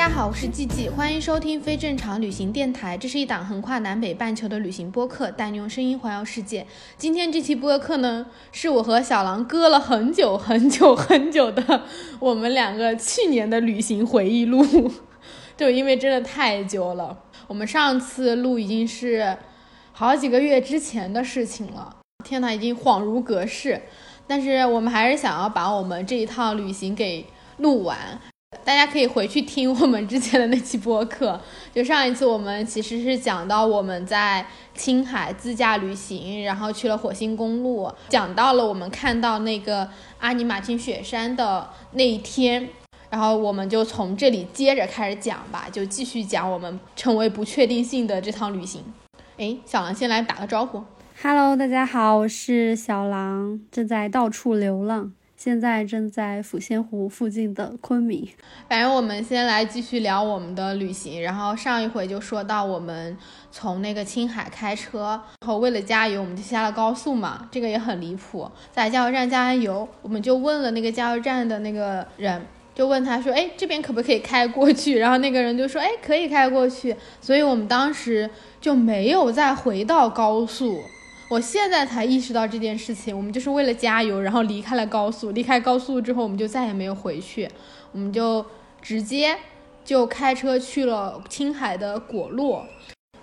[0.00, 2.96] 大家好，我是季季，欢迎收听非正常旅行电台。
[2.96, 6.66] 这是一档横跨南北半球的旅行播客，带你用声音环游世界。
[6.96, 11.82] 今天这期播客呢，是我和小狼搁了很久很久很久的
[12.18, 14.64] 我们两个去年的旅行回忆录。
[15.58, 19.36] 就因为真的太久了，我们上次录已经是
[19.92, 21.94] 好几个月之前的事情了。
[22.24, 23.82] 天呐，已经恍如隔世。
[24.26, 27.26] 但是我们还是想要把我们这一趟旅行给
[27.58, 28.18] 录完。
[28.64, 31.40] 大家可以回去听我们之前的那期播客，
[31.74, 34.44] 就上一次我们其实是讲到我们在
[34.74, 39.88] 青海自驾旅行，然后去了火星公路，讲到了我们看到那个
[40.18, 42.68] 阿尼玛卿雪山的那一天，
[43.08, 48.82] 然后我们就从这里接着开始讲吧，就继续讲我们成为不确定性的这趟旅行。
[49.38, 50.82] 哎，小狼先来打个招呼。
[51.22, 58.28] Hello，大家好，我是小狼，正在到处流浪，现在正在抚仙湖附近的昆明。
[58.68, 63.16] 反正我们先来继续聊我们的旅行，然后上一回就说到我们
[63.50, 72.44] 从那个青海开车，然后为了加油，我们就下了高速嘛，这个也很离谱，在加油站加完油，我们就问了那个加油站的那个人。
[72.72, 80.80] 就问他说：“哎，这边可不可以开过去？” 然后那个人就说：“哎，可以开过去。”所以我们当时就没有再回到高速。
[81.30, 85.30] 我现在才意识到这件事情，我们就是为了加油，然后离开了高速。
[85.30, 87.48] 离开高速之后，我们就再也没有回去，
[87.92, 88.44] 我们就
[88.82, 89.38] 直接
[89.84, 92.66] 就开车去了青海的果洛。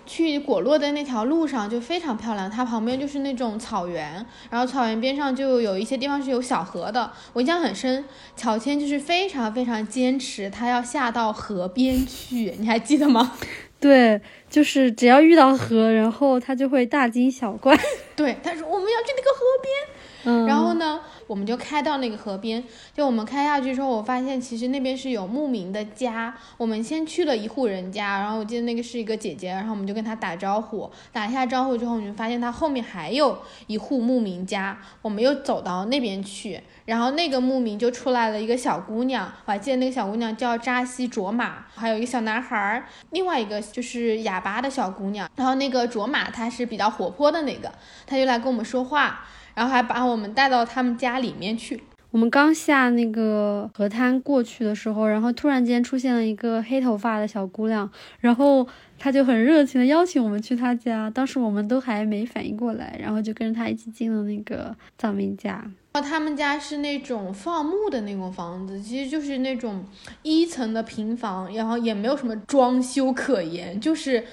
[0.06, 7.12] 去果洛的那条路上就非常漂亮，它旁边就是那种草原，然后草原边上就有一些地方是有小河的。
[7.34, 8.02] 我印象很深，
[8.34, 13.34] 乔迁就是非常非常坚持，他要下到河边去，你还记得吗？
[13.80, 17.76] 对，就是只要遇到河，然后他就会大惊小怪。
[18.16, 19.98] 对，他说我们要去那个河边。
[20.24, 22.62] 嗯，然后呢，我们就开到那个河边。
[22.92, 26.36] 就我们开下去之后，我发现其实那边是有牧民的家。
[26.56, 30.90] 我们先去了一户人家，然后我记得那个是一个姐姐，然后我们就跟她打招呼。
[31.12, 33.38] 打一下招呼之后，我们就发现她后面还有
[33.68, 34.76] 一户牧民家。
[35.02, 45.28] 我们又走到那边去，然后那个牧民就出来了一个小姑娘，我还记得那个小姑娘叫扎西卓玛，还有一个小男孩儿，另外一个就是哑巴的小姑娘。
[45.36, 47.70] 然后那个卓玛她是比较活泼的那个，
[48.06, 49.20] 她就来跟我们说话。
[49.54, 51.82] 然后还把我们带到他们家里面去。
[52.10, 58.66] 我们刚下那个河滩过去的时候，然后突然间出现了一个黑头发的小姑娘，然后
[58.98, 61.10] 她就很热情的邀请我们去她家。
[61.10, 65.62] 当时我们都还没反应过来，然后就跟着她一起进了那个藏民家。
[65.92, 69.84] 他们家是那种放牧的那种房子，其实就是那种
[70.22, 74.24] 一层的平房，然后也没有什么装修可言，就是。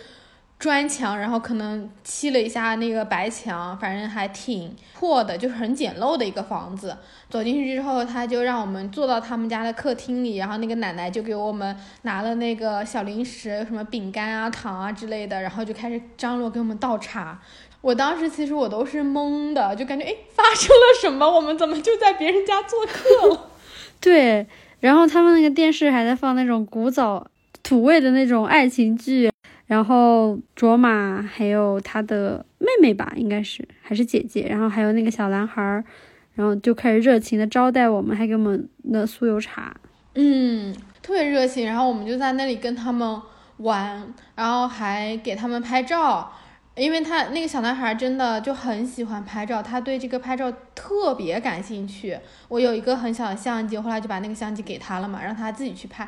[0.58, 6.98] 砖墙，然后可能漆了一下那个白墙，反正还挺破的，就是很简陋的一个房子。
[7.30, 17.40] 走进去之后，他就让我们坐到他们家的客厅里，然后那个奶奶就给我们拿了那个小零食，什么饼干啊、糖啊之类的，然后就开始张罗给我们倒茶。
[17.82, 21.30] 我当时其实我都是懵的，就感觉哎，发生了什么？
[21.30, 23.52] 我们怎么就在别人家做客了？
[24.00, 24.48] 对，
[24.80, 27.28] 然后他们那个电视还在放那种古早
[27.62, 29.30] 土味的那种爱情剧。
[29.66, 35.84] 然后卓玛还有他的妹妹吧，应该是还是姐姐，然后还有那个小男孩儿，
[36.36, 39.76] 然后就开始热情的招待我们，还给我们的酥油茶，
[40.14, 41.66] 嗯，特别热情。
[41.66, 43.20] 然后我们就在那里跟他们
[43.58, 46.32] 玩，然后还给他们拍照，
[46.76, 52.16] 因为他那个小男孩真的就很喜欢拍照，他对这个拍照特别感兴趣。
[52.50, 56.08] 我有一个很小的相机，后来就把那个相机给他了嘛，让他自己去拍。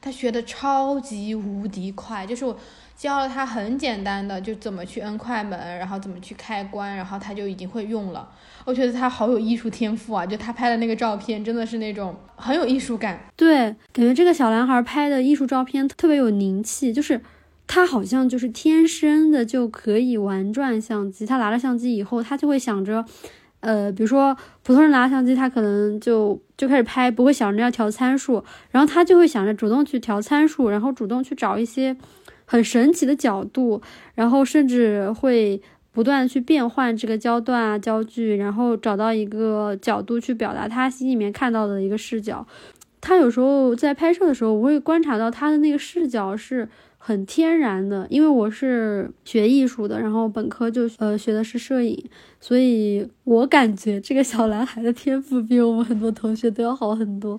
[0.00, 2.56] 他学的超级无敌快，就是我
[2.98, 8.28] 教了他很简单的，就怎么去摁快门，然后怎么去开关，然后他就已经会用了。
[8.64, 10.26] 我觉得他好有艺术天赋啊！
[10.26, 13.20] 就他拍的那个照片，真的是那种很有艺术感。
[13.36, 13.56] 对，
[13.92, 17.20] 感觉这个小男孩拍的艺术照片特别有灵气，就是
[17.68, 21.24] 他好像就是天生的就可以玩转相机。
[21.24, 23.04] 他拿了相机以后，他就会想着。
[23.60, 31.96] 呃，比如说普通人拿相机，他可能就就开始拍，不会想着要调参数，然后他就会想着主动去调参数，然后主动去找一些
[32.50, 33.82] 很神奇的角度，
[34.14, 35.60] 然后甚至会
[35.92, 42.46] 不断去变换这个焦段啊、焦距，然后找到一个角度去表达他心里面看到的一个视角。
[43.02, 46.66] 他有时候在拍摄的时候，我会观察到他的那个视角是
[46.96, 52.02] 很天然的，因为我是学艺术的，然后本科就呃学的是摄影，
[52.40, 57.38] 所以我感觉这个小男孩的天赋比我们很多同学都要好很多。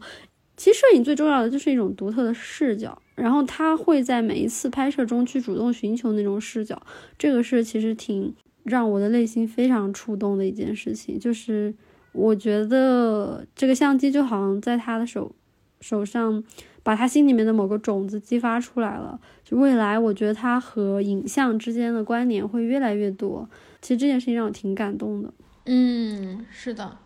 [0.55, 6.81] 其实摄影最重要的就是一种独特的视角，然后他会在每一次拍摄中去主动寻求那种视角，
[7.17, 8.33] 这个是其实挺
[8.63, 11.19] 让我的内心非常触动的一件事情。
[11.19, 11.73] 就是
[12.11, 15.35] 我觉得这个相机就好像在他的手
[15.81, 16.43] 手上，
[16.83, 19.19] 把他心里面的某个种子激发出来了。
[19.43, 23.49] 就未来，我觉得他和影像之间的关联会越来越多。
[23.81, 25.33] 其实这件事情让我挺感动的。
[25.65, 26.97] 嗯，是的。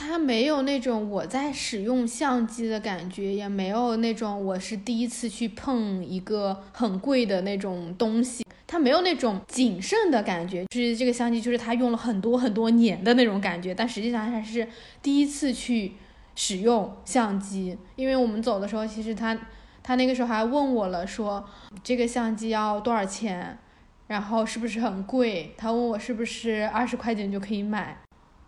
[0.00, 14.68] 他没有那种我在使用相机的感觉，也没有那种我是第一次去碰一个很贵的那种东西，他没有那种谨慎的感觉，就是这个相机就是他用了很多很多年的那种感觉，但实际上他是
[15.02, 15.94] 第一次去
[16.36, 19.36] 使用相机，因为我们走的时候，其实他
[19.82, 21.44] 他那个时候还问我了，说
[21.82, 23.58] 这个相机要多少钱，
[24.06, 27.98] 然后是不是很贵，他问我是不是二十块钱就可以买，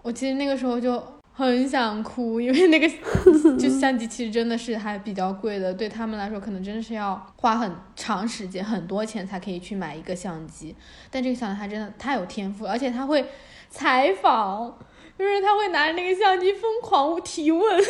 [0.02, 1.02] 我其实那个时候就。
[1.40, 2.86] 很想哭，因为那个
[3.58, 10.76] 就相机其实真的是还比较贵的，对他们来说可能真的是要花很长时间、很多钱才可以去买一个相机。
[11.10, 13.24] 但这个小男孩真的太有天赋，而且他会
[13.70, 14.78] 采访，
[15.18, 17.82] 就是他会拿着那个相机疯狂提问。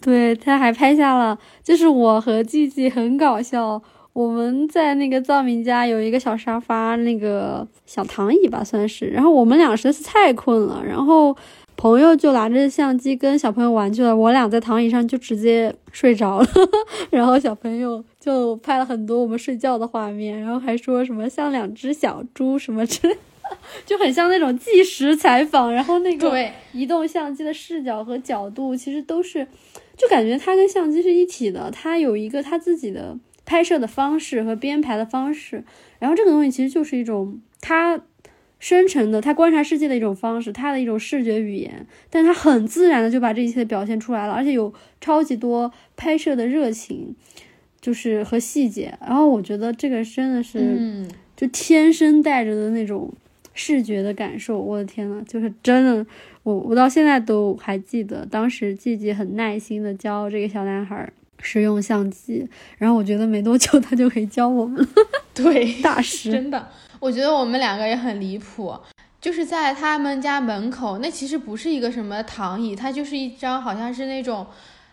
[0.00, 3.80] 对，他还拍下了，就是我和季季很搞笑，
[4.12, 11.36] 我们在那个藏民家有一个小沙发，那个小躺椅吧算是，然后我们俩实在是太困了，然后。
[11.76, 16.48] 朋友就拿着相机跟小朋友玩去了，我俩在躺椅上就直接睡着了，
[17.10, 23.16] 然后小朋友就拍了很多我们睡觉的画面，然后还说什么像两只小猪什么之类，
[23.84, 25.70] 就很像那种纪实采访。
[25.70, 29.46] 然后那个移动相机的视角和角度其实都是，
[29.96, 35.62] 就感觉它跟相机是一体的，它有一个它自己的拍摄的方式和编排的方式，
[35.98, 38.00] 然后这个东西其实就是一种它。
[38.58, 47.14] 生成的，他观察世界的一种方式，他的一种视觉语言，但他很自然的就把这一切表现出来了，而且有超级多拍摄的热情，
[47.80, 48.96] 就是和细节。
[49.00, 51.06] 然后我觉得这个真的是，
[51.36, 53.12] 就天生带着的那种
[53.52, 54.58] 视觉的感受。
[54.58, 56.06] 我的天呐，就是真的，
[56.42, 62.48] 我我到现在都还记得，当时季季很耐心的教这个小男孩使用相机，
[62.78, 64.88] 然后我觉得没多久他就可以教我们了。
[65.34, 66.68] 对，大师，真的。
[66.98, 68.74] 我觉得我们两个也很离谱，
[69.20, 74.46] 就是在他们家门口，那其实不是一个什么躺椅，它就是一张好像是那种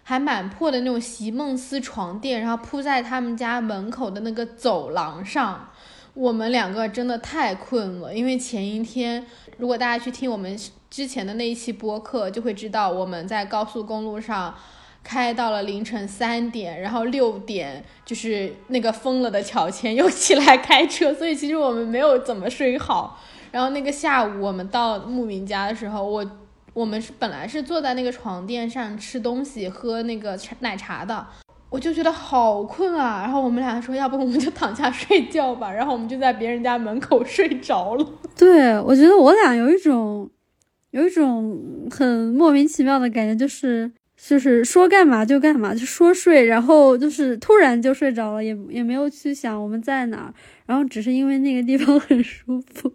[0.04, 5.70] 还蛮破的那种席梦思床垫，然后铺在他们家门口的那个走廊上。
[6.14, 9.26] 我们两个真的太困了，因为前一天，
[9.58, 10.56] 如果大家去听我们
[10.90, 14.54] 之前的那一期播客，就会知道我们在高速公路上。
[15.04, 23.20] 开到了凌晨三点，然后六点就是那个疯了的乔迁又起来开车，所以其实我们没有怎么睡好。
[23.52, 26.26] 然后那个下午我们到牧民家的时候，我
[26.74, 31.28] 我们是本来是坐在那个床垫上吃东西喝那个奶茶的，
[31.70, 33.22] 我就觉得好困啊。
[33.22, 35.72] 然后我们俩说，要不我们就躺下睡觉吧。
[35.72, 38.08] 然后我们就在别人家门口睡着了。
[38.38, 40.28] 对，我觉得我俩有一种
[40.92, 43.92] 有一种很莫名其妙的感觉，就是。
[44.26, 50.34] 就是说干嘛就干嘛，就说睡，然后就是突然就睡着了，也也没有去想我们在哪，
[50.66, 52.90] 然后只是因为那个地方很舒服，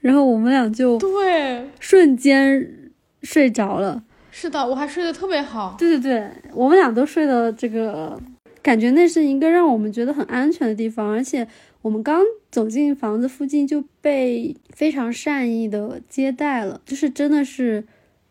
[0.00, 4.04] 然后我们俩就对瞬间睡着了。
[4.30, 5.74] 是的，我还睡得特别好。
[5.78, 8.20] 对对对，我们俩都睡的这个
[8.60, 11.48] 感觉，那是一个让我们觉得很安全的地方，而且
[11.80, 17.84] 我们刚走进房子附近就被非常善意的接待了，就是真的是。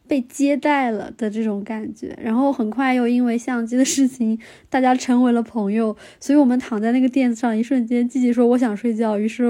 [0.08, 4.38] 被接待了的这种感觉，然后很快又因为相机的事情，
[4.70, 5.96] 大家成为了朋友。
[6.20, 9.46] 所以，我们躺在那个垫子上，一瞬间，季季说：“我想睡觉。”于是，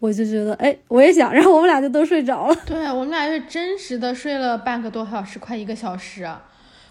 [0.00, 1.32] 我就觉得，哎，我也想。
[1.32, 2.56] 然后我们俩就都睡着了。
[2.66, 6.28] 对，我们俩是真实的睡了半个多小时，快一个小时，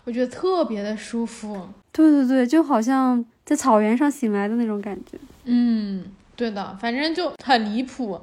[0.06, 1.68] 我觉得特别的舒服。
[1.92, 5.18] 对对对，就好像在草原上醒来的那种感觉。
[5.46, 8.20] 嗯，对的，反正就很离谱。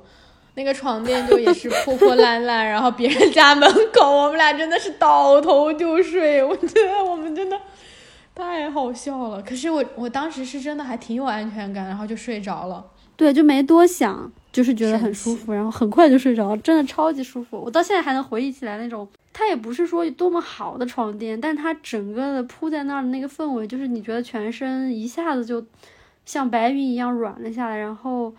[0.61, 6.45] 那个床垫就也是破破烂烂， 然后别人家门口，我们俩真的是倒头就睡。
[6.45, 7.59] 我觉得我们真的
[8.35, 9.41] 太好笑了。
[9.41, 12.85] 可是我我当时是真的还挺有安全感，然后就睡着了。
[13.17, 17.59] 对，就没多想，就是觉得很舒服，然后很快就睡着了，真的超级舒服。
[17.59, 25.65] 我到现在还能回忆起来那种，它也不是说多么好的床垫，但它整个的铺在那儿的那个氛围，就是你觉得全身一下子就
[26.27, 28.31] 像白云一样软了下来，然后。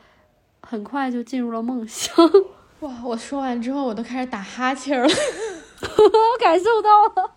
[0.61, 2.15] 很快就进入了梦乡。
[2.81, 2.91] 哇！
[3.03, 5.07] 我说完之后，我都开始打哈欠了。
[5.07, 7.31] 我感受到了。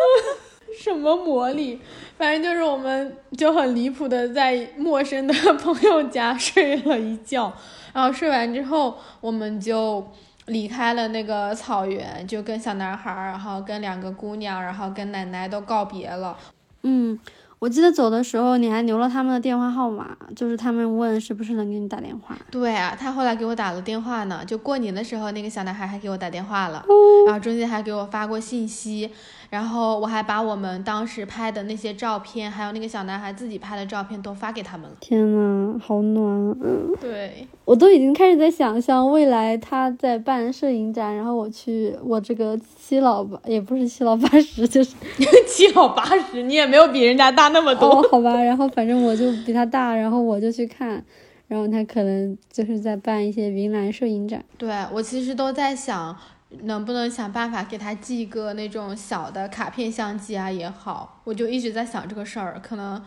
[0.78, 1.80] 什么魔力？
[2.16, 7.52] 反正就是我们就很离谱的在陌生的朋友家睡了一觉，
[7.92, 10.06] 然后睡完之后我们就
[10.46, 16.36] 离开了那个草原，就跟小男孩，然后跟两个姑娘，然后跟奶奶都告别了。
[16.82, 17.18] 嗯。
[17.58, 22.36] 我记得走的时候你还留了他们的电话号码，就是他们问是不是能给你打电话。
[22.50, 26.84] 对啊，他后来给我打了电话呢，就过年的时候那个小男孩还给我打电话了，
[27.26, 29.10] 然后中间还给我发过信息。
[29.50, 34.94] 然后我还把我们当时拍的那些照片，还有那个小男孩自己拍的照片都发给他们了。
[35.00, 36.54] 天呐，好暖！
[37.00, 44.94] 对，我都已经开始在想象未来他在办摄影展，然后我去，我这个七老八也不是七老八十，就是
[45.48, 48.34] 七老八十，你也没有比人家大那么多，好吧？
[48.42, 51.02] 然后反正我就比他大，然后我就去看，
[51.46, 54.44] 然后他可能就是在办一些云南摄影展。
[54.58, 56.14] 对我其实都在想。
[56.62, 63.02] 能不能想办法给他寄一个那种小的卡片相机啊也好，我就一直在想这个事儿，可能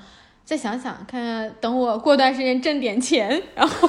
[0.46, 3.88] 再想想看看，等我过段时间挣点钱， 然后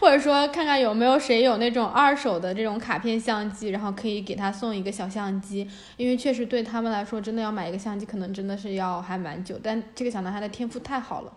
[0.00, 9.58] 或者说看看有没有谁有那种二手的这种卡片相机，然后可以给他送一个小相机，因为确实对他们来说，真的要买一个相机，可能真的是要还蛮久。
[9.62, 11.32] 但这个小男孩的天赋太好了，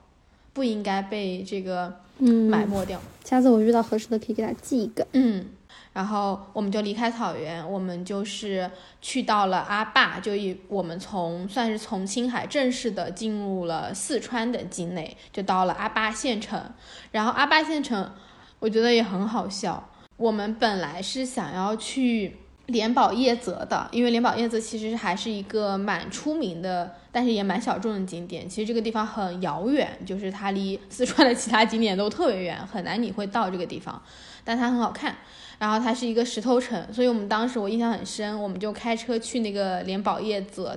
[0.52, 3.00] 不应该被这个埋没掉。
[3.24, 5.08] 下次我遇到合适的，可以给他寄一个。
[5.14, 5.46] 嗯。
[6.00, 16.58] 然后我们就离开草原，我们就是去到了阿坝，就以我们从算是从青海正式的进入了四川的境内，就到了阿坝县城。
[17.12, 18.14] 然后阿坝县城，
[18.60, 19.90] 我觉得也很好笑。
[20.16, 22.38] 我们本来是想要去
[22.68, 28.48] 莲宝叶泽的，因为莲宝叶泽其实还是一个蛮出名的，但是也蛮小众的景点。
[28.48, 34.02] 其实这个地方很遥远，就是它离四川的其他景点都特别远，很难你会到这个地方，
[34.46, 35.18] 但它很好看。
[35.60, 40.76] 然后它是一个石头城，所以我们当时我印象很深，我们就开车去那个莲宝叶泽。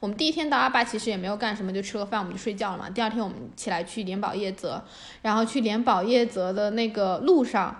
[0.00, 2.90] 我们第一天到阿坝其实也没有干什么，就吃个饭我们就睡觉了嘛。
[2.90, 4.82] 第二天我们起来去莲宝叶泽，
[5.22, 7.74] 然后去莲宝叶泽的那个路上，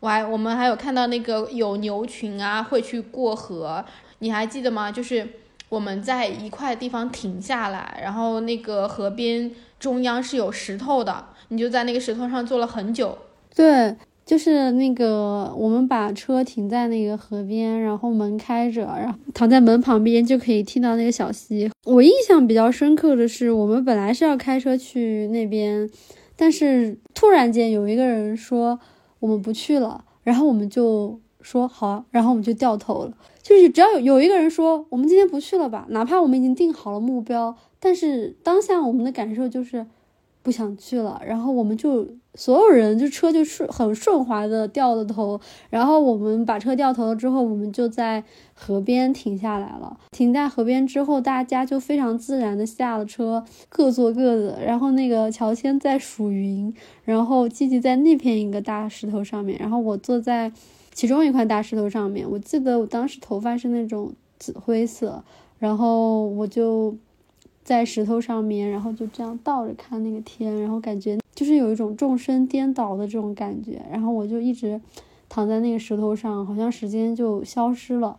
[0.00, 3.84] 我还我们还有看到那个有牛群啊会去过河，
[4.20, 4.90] 你还记得吗？
[4.90, 5.28] 就是
[5.68, 13.18] 我们在一块地方停下来，然后那个河边中央是有石头的，你就在那个石头上坐了很久。
[13.54, 13.96] 对。
[14.26, 21.70] 就是那个，我们把车停在那个河边，然后门开着，然后躺在门旁边就可以听到那个小溪。
[21.84, 25.88] 我印象比较深刻的是，我们本来是要开车去那边，
[26.34, 28.80] 但是突然间有一个人说
[29.20, 33.16] 我们不去了，然后我们就说好，然后我们就掉头了。
[33.40, 39.86] 就是只要有有一个人说我们今天不去了吧，哪怕我们已经定好了目标，但是当下我们的感受就是
[40.46, 42.06] 不想去了，然后我们就。
[42.38, 48.22] 所有人就车就顺很顺滑的掉了头，然后我们把车掉头了之后，我们就在
[48.52, 49.98] 河边停下来了。
[50.10, 54.62] 停在河边之后，大家就非常自然的下了车，各坐各的。
[54.62, 56.74] 然后那个乔迁在数云，
[57.04, 60.52] 然后季季在那片一个大石头上面，然后我坐在
[60.92, 62.30] 其中一块大石头上面。
[62.30, 65.24] 我记得我当时头发是那种紫灰色，
[65.58, 66.94] 然后我就
[67.66, 71.18] 在石头上面，然后就这样倒着看那个天，然后感觉。
[71.34, 74.80] 就是有一种众生颠倒的这种感觉，然后我就一直
[75.28, 78.16] 躺在那个石头上，好像时间就消失了，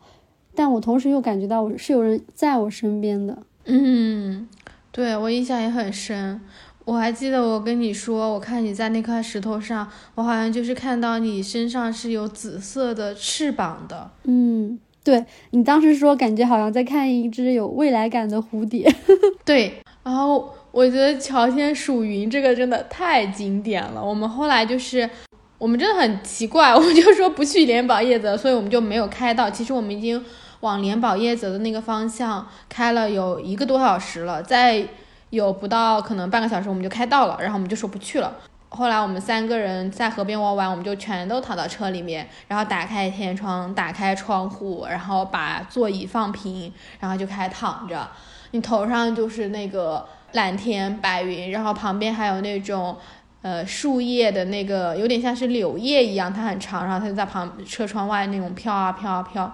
[0.54, 3.42] 但我同时又感觉到我是有人在我身边的。
[3.66, 4.48] 嗯，
[4.92, 6.40] 对我印象也很深，
[6.86, 14.12] 我还记得我跟你说，我看你在那块石头上，我好像就是看到你身上是有紫色的翅膀的。
[14.26, 14.78] 嗯，
[15.12, 18.94] 对你当时说感觉好像在看一只有未来感的蝴蝶。
[19.46, 20.54] 对，然后。
[20.70, 24.04] 我觉得乔迁数云这个真的太经典了。
[24.04, 25.10] 我们后来就是，
[25.58, 29.50] 我们真的很奇怪，我们就说不去莲宝叶泽，所以我们就没有开到。
[29.50, 30.24] 其实我们已经
[30.60, 34.86] 往莲宝叶泽的那个方向开了有一个多小时了，再
[35.32, 38.36] 有不到可能半个小时我们就开到了，然后我们就说不去了。
[38.70, 48.08] 后来我们三个人在河边玩完，我们就全都躺到车里面，然后打开天窗，打开窗户，然后把座椅放平，然后就开始躺着。
[48.52, 50.06] 你头上就是那个。
[50.34, 52.98] 蓝天白云，然后旁边还有那种，
[53.42, 59.52] 呃，树叶的那个，有点像是柳叶一样，它很长，然后它就在旁车窗外那种飘啊飘啊飘，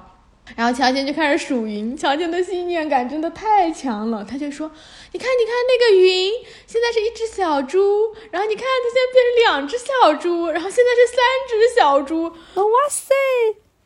[0.55, 4.69] 然后乔迁就开始数云，乔迁的信念感真的太强了，他就说，
[5.11, 6.31] 你看你看那个云，
[6.67, 11.17] 现在是一只小猪，然后你看它现在变成两只小猪，然后现在是三
[11.49, 13.13] 只小猪，哇塞！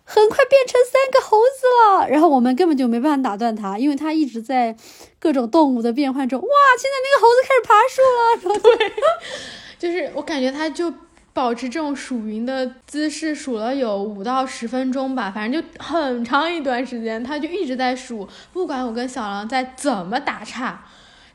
[0.10, 4.74] 很快变成三个猴子了，然后我们根本就没办法打断他，因为他一直在
[5.20, 6.40] 各种动物的变换中。
[6.40, 6.48] 哇，
[6.80, 8.02] 现在那个猴子开始爬树
[8.54, 8.94] 了， 对，
[9.78, 10.90] 就是我感觉他就
[11.38, 20.84] 保持这种数云的姿势，数了有五到十分钟吧，反正就很长一段时间，他就一直在数，不管我跟小狼在怎么打岔，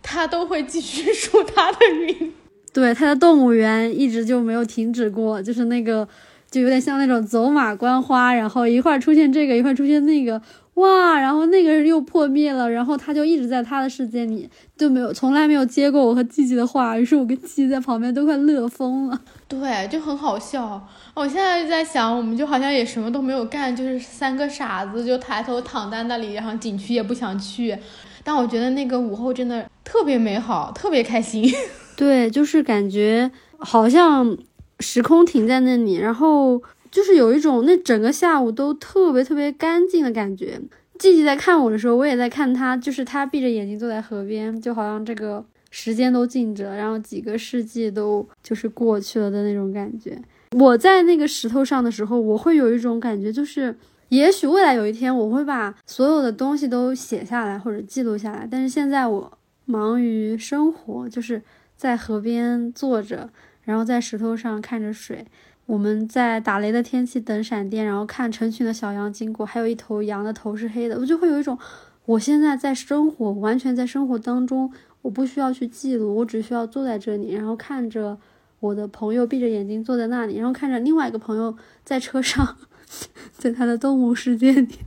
[0.03, 2.33] 他都会继续数他的云。
[2.75, 6.09] 对，他的动物园一直就没有停止过，就是那个，
[6.51, 10.43] 就有点像那种走马观花，然后一会儿出现这个，一会儿出现那个。
[10.75, 19.21] 哇，然后那个人又破灭了，然后他就一直在他的世界里，就没有从来没有接过我和季季的话，于是我跟季季在旁边都快乐疯了。
[19.47, 20.89] 对，就很好笑。
[21.13, 27.77] 我现在在想，我们就好像也什么都没有干，就是三个傻子就抬头躺在那里，然后景区也不想去。
[28.25, 31.53] 但我觉得那个午后真的特别美好，特别开心。
[31.95, 34.39] 对，就是感觉好像
[34.81, 36.63] 时空停在那里，然后。
[36.93, 40.61] 就是有一种那整个下午都特别特别干净的感觉。
[40.99, 50.17] 季季在看我的时候，我也在看他，就是他闭着眼睛坐在河边，就好像这个时间都静止了，然后几个世纪都就是过去了的那种感觉。
[50.51, 53.75] 我在那个石头上的时候，我会有一种感觉，就是
[54.11, 61.43] 也许未来有一天我会把所有的东西都写下来或者记录下来，但是现在我忙于生活，就是
[61.75, 63.31] 在河边坐着，
[63.65, 65.27] 然后在石头上看着水。
[65.67, 71.57] 我们在打雷的天气等闪电，然后看成群的小羊经过，还有一头羊的头是黑的，我就会有一种，
[72.05, 74.71] 我现在在生活，完全在生活当中，
[75.03, 78.19] 我不需要去记录，我只需要坐在这里，然后看着
[78.61, 82.57] 我的朋友闭着眼睛坐在那里，然后看着另外一个朋友在车上，
[83.33, 84.79] 在他的动物世界里，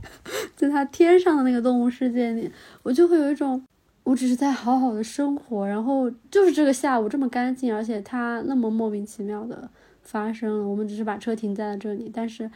[0.54, 2.50] 在他天上的那个动物世界里，
[2.82, 3.64] 我就会有一种，
[4.04, 9.68] 我只是在好好的生活，然后就是这个下午这么干净，而且它那么莫名其妙的。
[10.06, 12.50] 发生了，我们只是把车停在了这里，但是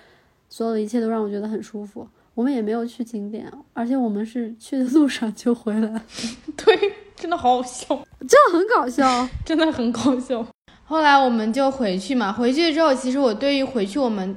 [0.48, 2.08] 所有的一切都让我觉得很舒服。
[2.34, 6.00] 我们也没有去景点，而且我们是去的路上就回来。
[6.56, 6.78] 对，
[7.16, 7.88] 真的好好笑，
[8.26, 10.46] 真的很搞笑， 真的很搞笑。
[10.84, 14.34] 后来我们就回去嘛，回去之后，其实我对于回去我们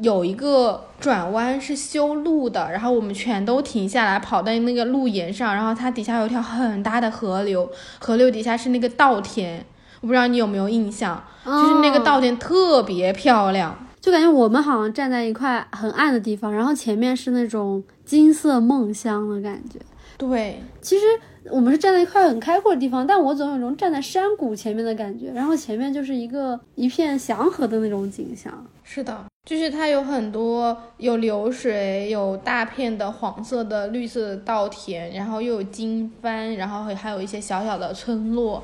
[0.00, 9.66] 有一个转弯是修路的，然后我们全都停下来跑到那个路沿上，然后它底下有一条很大的河流，河流底下是那个稻田。
[10.02, 19.78] 我不知道你有没有印象，就是那个稻田特别漂亮，就感觉我们好像站在一块很暗的地方，然后前面是那种金色梦乡的感觉。
[20.18, 21.04] 对，其实
[21.50, 28.52] 我们是站在一块很开阔的地方，但我总有一种站在山谷前面的感觉，然后前面就是一个一片祥和的那种景象。
[28.82, 38.62] 是的，就是它有很多有流水，有大片的黄色的、绿色的稻田，然后又有经幡，然后还有一些小小的村落。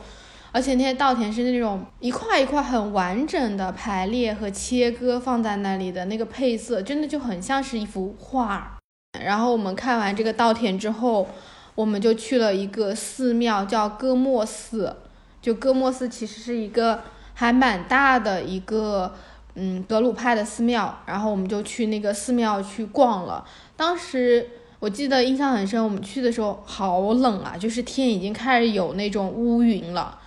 [0.50, 8.78] 而且那些稻田是那种一块一块很完整的排列和切割放在那里的那个配色，真的就很像是一幅画。
[9.20, 11.28] 然后我们看完这个稻田之后，
[11.74, 14.96] 我们就去了一个寺庙，叫哥莫寺。
[15.40, 17.02] 就哥莫寺其实是一个
[17.34, 19.14] 还蛮大的一个
[19.54, 20.98] 嗯格鲁派的寺庙。
[21.06, 23.44] 然后我们就去那个寺庙去逛了。
[23.76, 30.18] 当时我记得印象很深，我们去的时候好冷啊，就是天已经开始有那种乌云了。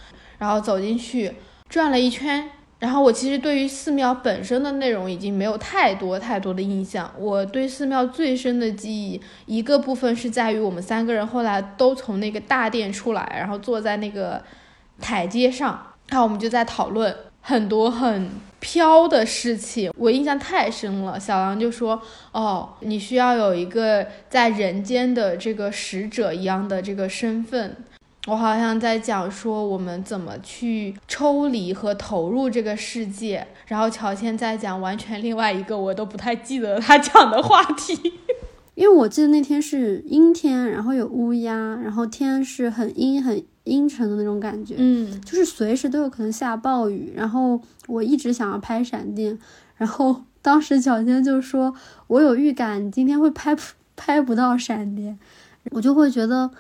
[0.42, 1.32] 然后走进去
[1.70, 2.50] 转了一圈，
[2.80, 7.14] 然后我其实对于寺庙本身的内容已经没有太多太多的印象。
[7.16, 14.44] 我对寺庙最深的记忆，一个部分是在于我们三个人后来都从那个大殿出来，然后坐在那个
[15.00, 19.94] 台阶上，然后我们就在讨论很多很飘的事情。
[19.96, 22.02] 我印象太深了，小狼就说
[22.34, 27.78] ：“哦，你需要有一个在人间的这个使者一样的这个身份。”
[28.28, 37.98] 我好像在讲说我们怎么去抽离和投入这个世界，然后乔迁在讲完全另外一个我都不太记得他讲的话题，
[38.76, 49.36] 因为我记得那天是阴天，然后有乌鸦，然后天是很阴很阴沉的那种感觉，嗯，就是随时都有可能下暴雨，然后我一直想要拍闪电，
[49.78, 51.74] 然后当时乔迁就说
[52.06, 53.58] 我有预感今天会拍
[53.96, 55.18] 拍不到闪电，
[55.72, 56.52] 我就会觉得。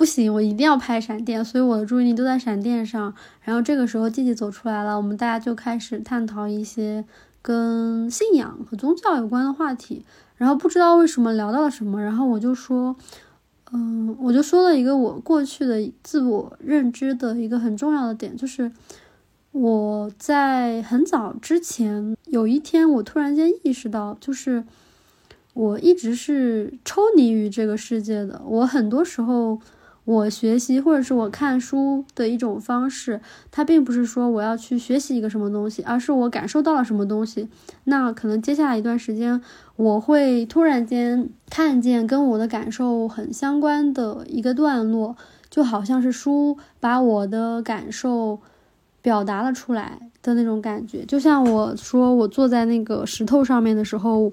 [0.00, 3.14] 不行，我一定要拍闪电，所以我的注意力都在闪电上。
[3.42, 7.04] 然后这个时候，季季走出来了，我们大家就开始探讨一些
[7.42, 10.02] 跟信仰和宗教有关的话题。
[10.38, 12.96] 然后不知道为什么聊到了什么，然后我就说，
[13.72, 18.72] 嗯，我就说了一个我过去的自我认知的一个很重要的点，就是
[19.52, 24.64] 我在很早之前有一天，我突然间意识到，就是。
[25.52, 28.40] 我一直是抽离于这个世界的。
[28.46, 29.60] 我很多时候，
[30.10, 33.20] 我学习或者是我看书的一种方式，
[33.52, 37.48] 它并不是说我要去学习一个什么东西，而是我感受到了什么东西。
[37.84, 39.40] 那可能接下来一段时间，
[39.76, 45.14] 我会突然间看见跟我的感受很相关的一个段落，
[45.48, 48.40] 就好像是书把我的感受
[49.00, 51.04] 表达了出来的那种感觉。
[51.04, 54.32] 就像我说，我坐在那个石头上面的时候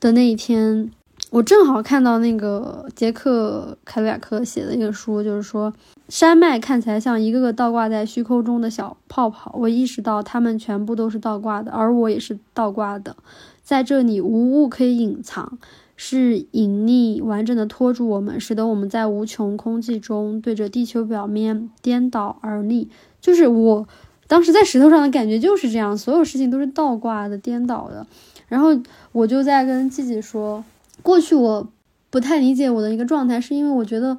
[0.00, 0.90] 的那一天，
[1.34, 5.74] 我正好看到那个杰克凯鲁亚克写的一个书，就是说
[6.08, 9.52] 山脉看起来像一个个倒挂在虚空中的小泡泡。
[9.58, 13.16] 我意识到它们全部都是倒挂的，而我也是倒挂的，
[13.64, 15.58] 在这里无物可以隐藏。
[15.96, 22.88] 是隐匿完整的拖住我们，使得我们在无穷空寂中对着地球表面颠倒而立。
[23.20, 23.88] 就是我
[24.28, 28.06] 当时在石头上的感觉就是这样，所有事情都是倒挂的、颠倒的。
[28.46, 28.68] 然后
[29.10, 30.64] 我就在跟季季说，
[31.02, 31.68] 过去我
[32.10, 34.18] 不太理解我的一个状态，是因为我觉得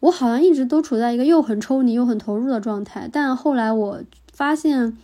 [0.00, 3.08] 我好像一直都处在一个又很抽离又很投入的状态。
[3.10, 4.00] 但后来我
[4.32, 4.96] 发现，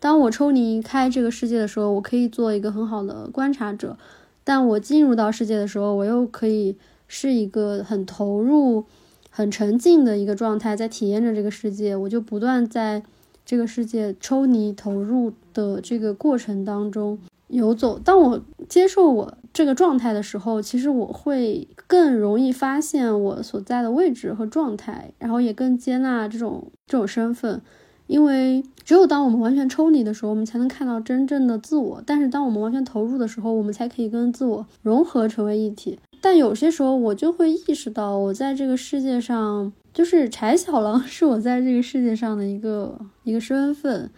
[0.00, 3.96] 当我抽离开这个世界的时候，我可以做一个很好的观察者。
[4.42, 6.74] 但我进入到世界的时候，我又可以
[7.06, 8.86] 是一个很投入、
[9.28, 11.94] 很沉浸的一个状态，在体验着这个世界。
[11.94, 13.02] 我就不断在
[13.44, 17.98] 这个世界抽离、投入的这个过程当中游走。
[17.98, 27.60] 当我接受我这个状态的时候，其实我会更容易发现我所在的位置和状态，然后也更接纳这种这种身份。
[28.06, 32.00] 因为只有当我们完全抽离的时候，我们才能看到真正的自我。
[32.06, 35.98] 但是当我们完全投入的时候，我们才可以跟自我融合成为一体。
[36.20, 44.08] 但有些时候，我就会意识到，我在这个世界上，就是柴小狼 是我在这个世界上的一个一个身份，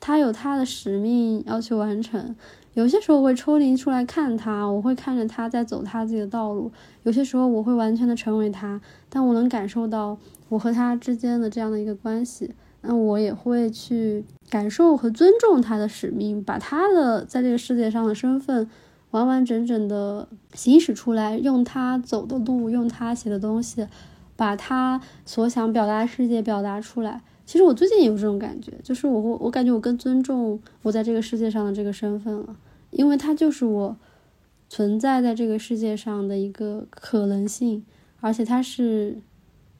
[0.00, 2.34] 他有他的使命要去完成。
[2.78, 6.70] 有些时候会抽离出来看他，我会看着他在走他自己的道路。
[7.02, 10.16] 有些时候我会完全的成为他，但我能感受到
[10.48, 12.54] 我和他之间的这样的一个关系。
[12.82, 18.70] 那我也会去感受和尊重他的使命，把他的在这个世界上的身份
[19.10, 23.84] 完完整整的行使出来，用他走的路，用他写的东西，
[24.36, 27.20] 把他所想表达世界表达出来。
[27.44, 32.54] 其实我最近也有这种感觉，就是我我我感觉我更尊重我在这个世界上的这个身份了，
[32.90, 33.96] 因为它就是我
[34.68, 37.84] 存在在这个世界上的一个可能性，
[38.20, 39.18] 而且它是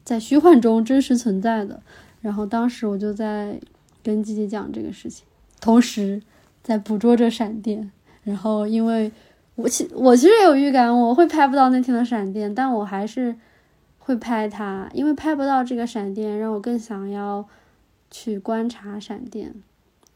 [0.04, 1.82] 在虚幻中真实存在的。
[2.20, 3.60] 然后当时我就在
[4.02, 5.26] 跟吉吉讲这个事情，
[5.60, 6.20] 同时
[6.62, 7.90] 在捕捉着闪电。
[8.24, 9.10] 然后因为
[9.54, 13.34] 我其我其实有预感我会拍不到那天的闪电，但我还是
[13.98, 17.46] 会拍它，因为拍不到这个闪电，让我更想要
[18.10, 19.54] 去观察闪电。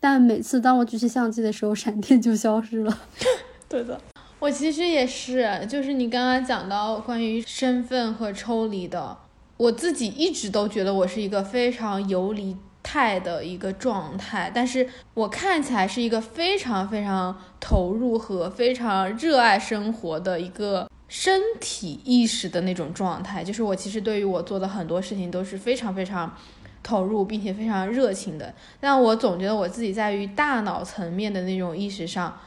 [0.02, 2.98] 但每次当我举起相机的时候，闪电就消失了。
[3.70, 4.00] 对的，
[4.40, 9.16] 我其实也是，就是你刚刚讲到关于身份和抽离的。
[9.58, 23.44] 我自己一直都觉得我是一个非常游离态的一个状态，但是我看起来是一个非常非常投入和非常热爱生活的一个身体意识的那种状态。
[23.44, 26.36] 就是我其实对于我做的很多事情都是非常非常
[26.82, 28.54] 投入，并且非常热情的。
[28.80, 32.38] 但我总觉得我自己在于大脑层面的那种意识上，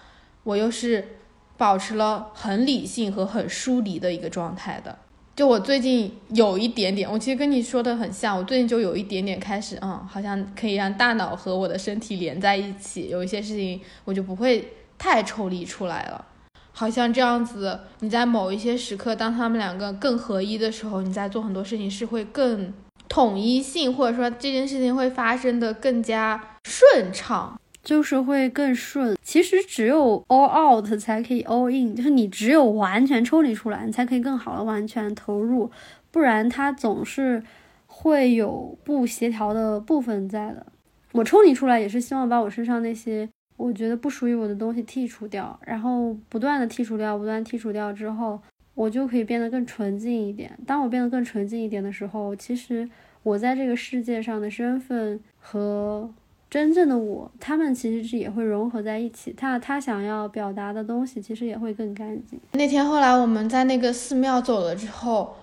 [0.44, 1.18] 我又是
[1.58, 4.98] 保持了很理性和很疏离的一个状态的。
[5.36, 16.26] 就我最近有一点点，我其实跟你说的很像，我最近就有一点点开始，嗯，好像可以让大脑和我的身体连在一起，有一些事情我就不会太抽离出来了，
[16.72, 22.74] 好像这样子，你在某一些时刻，当他们两个更合一的时候，你在做很多事情是会更
[23.16, 27.58] 统一性，或者说这件事情会发生的更加顺畅。
[27.82, 29.18] 就是会更顺。
[29.22, 35.72] 其实只有 all out 才可以 all in，就是你只有完全抽离出来，你才可以更好的完全投入，
[36.12, 37.42] 不然它总是
[37.88, 40.66] 会有不协调的部分在的。
[41.14, 48.38] 我抽离出来也是希望把我身上那些我觉得不属于我的东西剔除掉，然后不断的剔除掉，不断剔除掉之后，
[48.74, 50.52] 我就可以变得更纯净一点。
[50.66, 52.90] 当我变得更纯净一点的时候，其实
[53.26, 56.10] 我在这个世界上的身份和。
[56.48, 59.34] 真正的我，他们其实是也会融合在一起。
[59.36, 62.40] 他他想要表达的东西，其实也会更干净。
[62.54, 65.36] 那天后来我们在那个寺庙走了之后，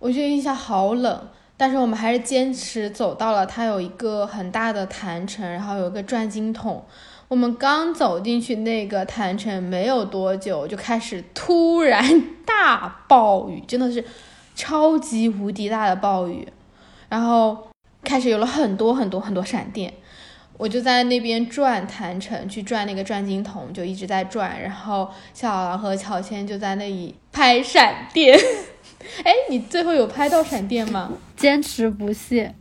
[0.00, 3.46] 我觉得印象好冷，但是我们还是坚持走到了。
[3.46, 6.82] 它有一个很大的坛城，然后有一个转经筒。
[7.28, 12.02] 我们刚走进去那个坛城没有多久，就开始突然
[12.44, 14.02] 大暴雨，真的是
[14.56, 16.48] 超级无敌大的暴雨，
[17.08, 17.68] 然后
[18.02, 19.92] 开始有了很多很多很多闪电。
[20.58, 24.58] 我就在那边转坛城，去转那个转经筒，就一直在转。
[24.58, 28.38] 然后小狼和乔迁就在那里拍闪电。
[29.22, 31.12] 哎，你最后有拍到闪电吗？
[31.36, 32.54] 坚持不懈，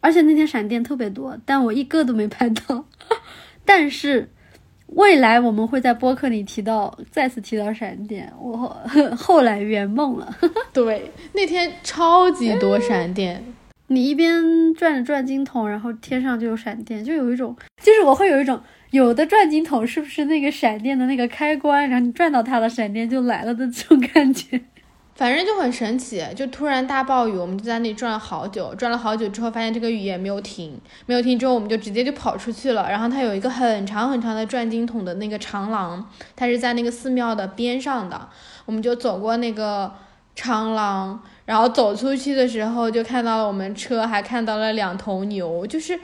[0.00, 2.86] 而且那天闪电特别多，但我一个都没拍到。
[3.66, 4.30] 但是
[4.86, 8.32] 未来我们会在播客里提到，再次提到闪电。
[8.40, 8.56] 我
[9.14, 10.34] 后 来圆梦了。
[10.72, 13.44] 对，那天超级多闪电。
[13.92, 18.58] 你一边转着转经筒，然后天上就有闪电，就有一种，就是我会有一种，
[18.90, 24.58] 有的转经筒是不是那个闪电的那个开关，然后你转到它的闪电就来了的这种感觉。
[25.14, 32.88] 反正就很神奇，就突然大暴雨，我们就在那里转了好久，转了好久之后，发现这个雨也没有停，没有停之后，我们就直接就跑出去了。
[32.88, 38.26] 然后它有一个很长很长的转经筒的那个长廊，它是在那个寺庙的边上的，
[38.64, 39.92] 我们就走过那个
[40.34, 45.98] 长廊，然后走出去的时候就看到了我们车，还看到了两头牛，就是。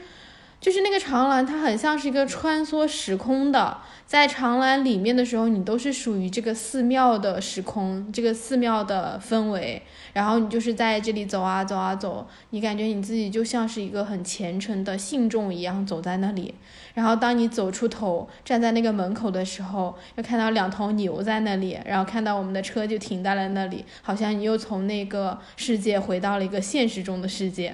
[0.61, 9.81] 就是那个长廊，它很像是一个穿梭时空的，在长廊里面的时候，你都是属于这个寺庙的时空，这个寺庙的氛围，
[10.14, 16.53] 然后你就是在这里走啊走啊走，你感觉你自己就像是一个很虔诚的信众一样走在那里，
[16.99, 27.73] 然后当你走出头，站在那个门口的时候，又看到两头牛在那里，然后看到我们的车就停在了那里，好像你又从那个世界回到了一个现实中的世界。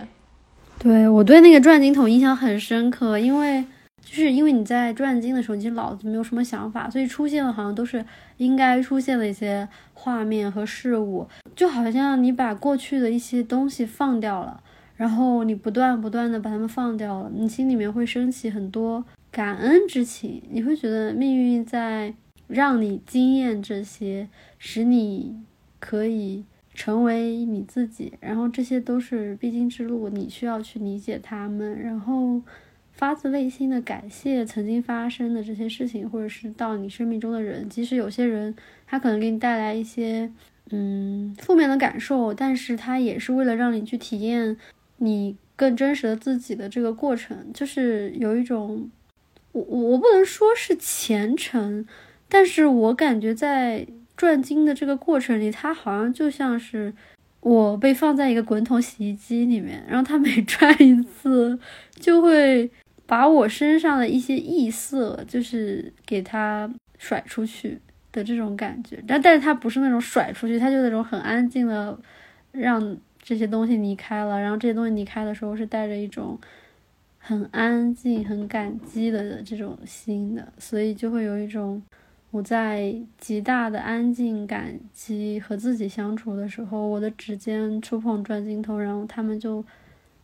[0.78, 3.64] 对我对那个转经筒印象很深刻，因为
[4.02, 8.04] 就是因为你在转经的时候，其实脑子没有什么想法，所以出现的好像都是
[8.36, 14.60] 应该出现的一些画面和事物，就好像你把过去的一些东西放掉了，
[14.96, 22.14] 然后你不断不断的把它们放掉了，你心里面会升起很多感恩之情，你会觉得命运在
[22.46, 24.28] 让你经验这些，
[24.58, 25.42] 使你
[25.78, 26.44] 可以。
[26.76, 32.42] 成为你自己，然后这些都是必经之路，你需要去理解他们，然后
[32.90, 38.52] 发自内心的感谢曾经发生的这些事情，或者是到你生命中的人，即使有些人
[38.88, 40.28] 他可能给你带来一些
[40.72, 44.56] 嗯负面的感受，但是他也是为了让你去体验
[45.04, 48.90] 你更真实的自己的这个过程，就是有一种
[49.52, 51.86] 我我我不能说是虔诚，
[52.28, 53.86] 但是我感觉在。
[54.16, 56.94] 转经的这个过程里，它好像就像是
[57.40, 61.58] 我被放在一个滚筒洗衣机里面，然后它每 转一次，
[61.96, 62.70] 就会
[63.06, 67.76] 把我身上的一些异色，就是给它甩出去
[68.12, 69.02] 的这种感觉。
[69.04, 71.98] 但但是它不是那种甩出去，它就那种很安静的
[72.52, 74.38] 让这些东西离开了。
[74.40, 76.38] 然后这些东西离开的时候，是带着一种
[77.18, 81.82] 很安静、很感激的这种心的，所以就会有一种。
[82.30, 89.64] 我在极大的安静、感激和自己相处的时候，我的指尖触碰转镜头，然后他们就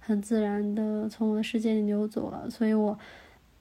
[0.01, 2.51] 很自然的从我的世界里流走了。
[2.51, 2.99] 所以我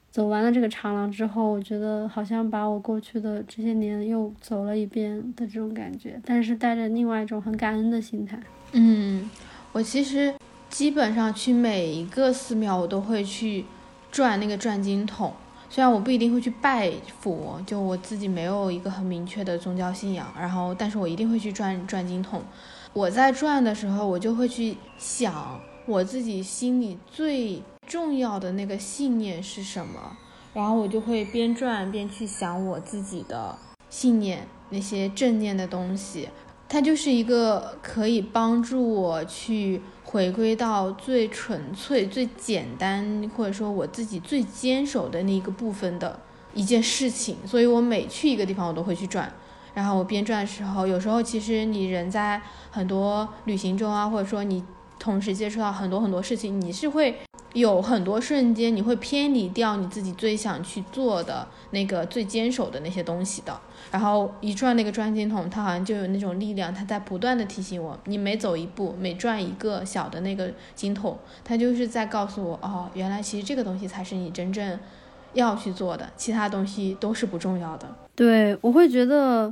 [0.10, 8.39] 走完了这个长廊之后，我觉得好像把我过去的这些年又走了一遍的这种感觉，但是带着另外一种很感恩的心态。
[8.71, 9.29] 嗯，
[9.71, 10.36] 我其实
[10.69, 13.65] 基本上去每一个寺庙，我都会去
[14.12, 15.34] 转那个转经筒。
[15.71, 22.43] 虽然我不一定会去拜佛，就我自己没有一个很明确的宗教信仰，然后，但是我一定会去转转经筒。
[22.93, 30.17] 我在转的时候，我就会去想我自己心里最重要的那个信念是什么，
[30.55, 33.55] 然后我就会边转边去想我自己的
[33.91, 36.29] 信念，那些正念的东西。
[36.69, 39.82] 它就是一个可以帮助我去。
[40.12, 46.19] 回归到最纯粹、最简单，或者说我自己最坚守的那一个部分的
[46.55, 49.32] 一件事情，所以我每去一个地方，我都会去转。
[49.75, 54.63] 然后我边转的时候，有时候其实你人在很多旅行中啊，或者说你
[54.97, 57.19] 同时接触到很多很多事情，你是会。
[57.53, 63.59] 有很多瞬间，你会偏离掉你自己最想去做的那个最坚守的那些东西的。
[63.91, 74.79] 然后一转那个转经筒，它好像就有那种力量，它在不断的提醒我，你每走一步，每转一个小的那个经筒，它就是在告诉我，哦，原来其实这个东西才是你真正
[75.33, 77.88] 要去做的，其他东西都是不重要的。
[78.13, 79.51] 对，我会觉得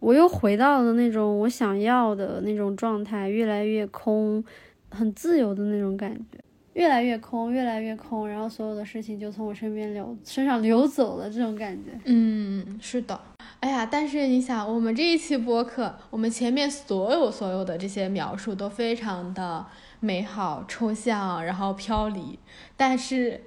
[0.00, 4.44] 我又回到了那种我想要的那种状态，越来越空，
[4.90, 6.38] 很自由的那种感觉。
[6.80, 11.90] 越来越空，越来越空，然后所有的事情就从我身边流身上流走了，这种感觉。
[12.06, 13.20] 嗯，是的。
[13.60, 19.66] 哎呀，但是你想，我们这一期播客，我们前面所有所有的这些描述都非常的
[20.00, 22.38] 美好、抽象，然后飘离。
[22.78, 23.42] 但是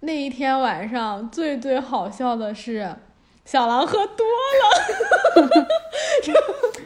[0.00, 2.96] 那一天晚上最最好笑的是，
[3.44, 4.24] 小狼喝多
[5.44, 5.68] 了。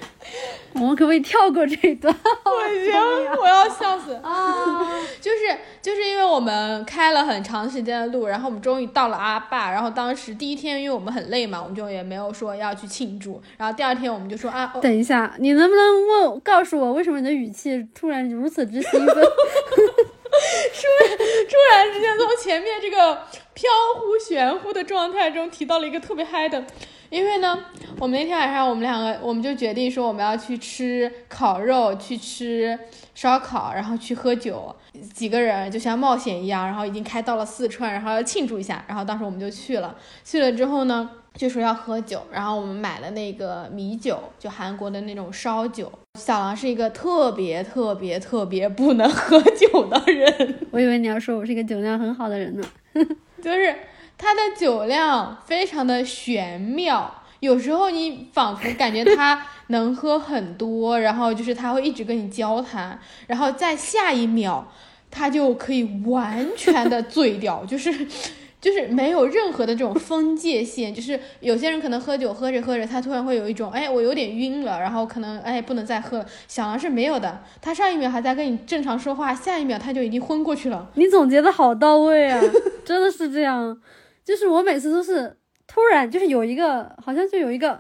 [0.75, 2.13] 我们可不可以跳过这一段？
[2.45, 4.89] 我行，我要笑死 啊！
[5.21, 5.39] 就是
[5.83, 19.15] 就是因为我们开了很长时间的路，然后我们终于到了阿坝，然后当时第一天因为我们很累嘛，我们就也没有说要去庆祝，然后第二天我们就说啊，等一下，你能不能问告诉我为什么你的语气突然如此之兴奋？
[19.15, 23.15] 突然突然之间从前面这个
[23.53, 26.65] 飘忽玄乎的状态中提到了一个特别嗨的。
[27.13, 27.59] 因为呢，
[28.01, 32.79] 我们那天晚上我们两个我们就决定说我们要去吃烤肉，去吃
[33.15, 34.75] 烧烤，然后去喝酒，
[35.13, 39.95] 几个人就像冒险一样，然后已经开到了四川，然后要庆祝一下，然后当时我们就去了，
[40.25, 41.11] 去了之后呢。
[41.35, 45.91] 就说要喝酒，然后我们买了那个米酒，就韩国的那种烧酒。
[46.21, 52.69] 小狼是一个特别特别特别不能喝酒的人，我以为你要说我是一个酒量很好的人呢。
[53.43, 53.75] 就是
[54.23, 64.69] 他的酒量非常的玄妙，有时候你仿佛感觉他能喝很多，然后就是他会一直跟你交谈，然后在下一秒
[65.11, 68.07] 他就可以完全的醉掉， 就是。
[68.63, 76.27] 就是没有任何的这种分界线，就是有些人可能喝酒喝着喝着，他突然会有一种，哎，我有点晕了，然后可能哎不能再喝了。
[76.47, 80.89] 小狼是没有的，他上一秒还在跟你正常说话，下一秒他就已经昏过去了。
[80.95, 82.41] 你总结的好到位啊，
[82.85, 83.77] 真的是这样。
[84.25, 87.75] 就是我每次都是突然就是有一个，好像就有一个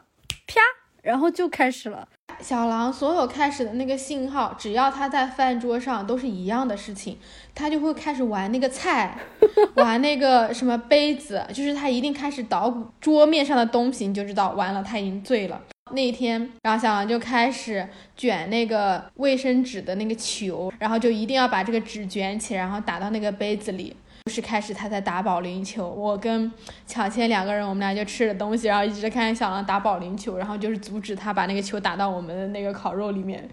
[0.47, 0.61] 啪，
[1.03, 2.09] 然后就开始了。
[2.41, 7.19] 小狼所有开始的那个信号，只要他在饭桌上都是一样的事情，
[7.55, 9.17] 他就会开始玩那个菜，
[9.77, 15.61] 玩那个什么杯子，就是他一定开始捣鼓桌面上的东西，你就知道完了，他已经醉了。
[15.93, 23.95] 那一天，然后小狼就开始卷那个卫生纸的那个球，然后就一定要把这个纸卷起，然后打到那个杯子里。
[24.25, 26.51] 就是开始他在打保龄球，我跟
[26.87, 33.49] 乔迁两个人，我们俩就吃着东西，然后一直看小狼打保龄球，然后就是阻止他把那个球打到我们的那个烤肉里面，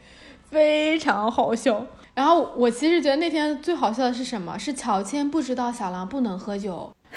[0.49, 1.83] 非常好笑。
[2.13, 4.59] 然后我其实觉得那天最好笑的是什么？
[4.59, 6.91] 是乔迁不知道小狼不能喝酒，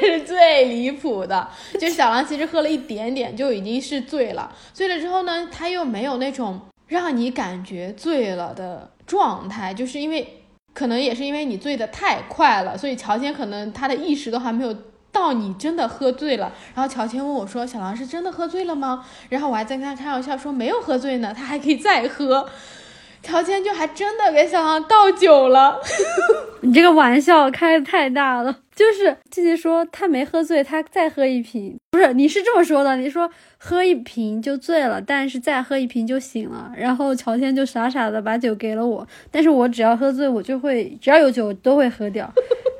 [0.00, 1.48] 这是最离谱的。
[1.80, 10.36] 就小狼其实喝了一点点就已经是醉了，醉了之后呢，他又没有那种让你感觉醉了的状态，就是因为。
[10.80, 14.74] 可能也是因为你醉的太快了，所以乔迁可能他的意识都还没有
[15.12, 16.50] 到你真的喝醉了。
[16.74, 22.48] 然后乔迁问我说：“小狼是真的喝醉了吗？”然后我还在跟他开玩笑说：“没有喝醉呢，他还可以再喝。”
[23.22, 25.80] 乔迁就还真的给小狼倒酒了。
[26.62, 28.56] 你这个玩笑开的太大了。
[28.74, 32.96] 就是季季说他没喝醉，他再喝一瓶，不是你是这么说的？
[32.96, 36.72] 你说喝一瓶就醉了，但是再喝一瓶就醒了。
[36.74, 42.30] 然后乔迁就傻傻的把酒给了我，但是我只要喝醉，我就会只要有酒都会喝掉。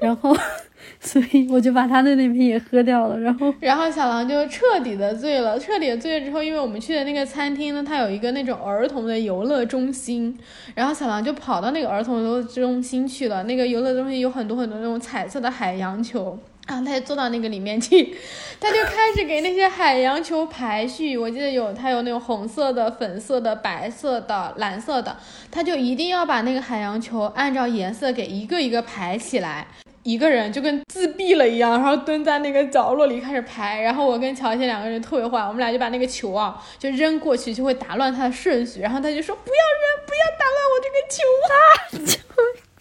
[0.00, 0.34] 然后。
[1.02, 5.58] 所以我就把他的那瓶也喝掉了，然后， 然后小狼就彻底的醉了。
[5.58, 10.38] 彻底的醉了之后，因为我们去的那个餐厅呢，它有一个那种儿童的游乐中心，
[10.74, 13.42] 然后小狼就跑到那个儿童游乐中心去了。
[13.44, 18.14] 那个游乐中心有很多很多那种彩色的海洋球，然后他就坐到那个里面去，
[18.60, 21.16] 他就开始给那些海洋球排序。
[21.16, 25.16] 我记得有他有那种红色的、粉色的、白色的、蓝色的，
[25.50, 29.66] 他就一定要把那个海洋球按照颜色给一个一个排起来。
[30.02, 42.16] 一个人就跟自闭了一样，然后蹲在那个角落里开始排，然后我跟乔迁两个人特别坏，我们俩就把那个球啊就扔过去，就会打乱他的顺序，然后他就说不要扔，不要打乱我这个球啊！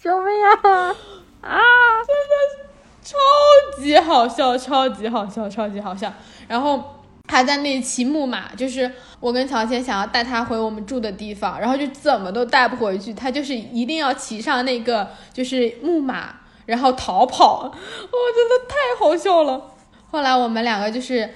[0.10, 0.96] 救命啊！
[1.42, 1.60] 啊！
[2.06, 2.34] 真的
[3.02, 6.10] 超级好笑，超级好笑，超级好笑。
[6.48, 16.39] 然后他在那骑木马，就是我跟乔迁想要带他回我们住的地方，然后就怎么都带不回去，他就是一定要骑上那个就是木马。
[16.70, 19.60] 然后逃跑，我，真的太好笑了。
[20.08, 21.28] 后来我们两个就是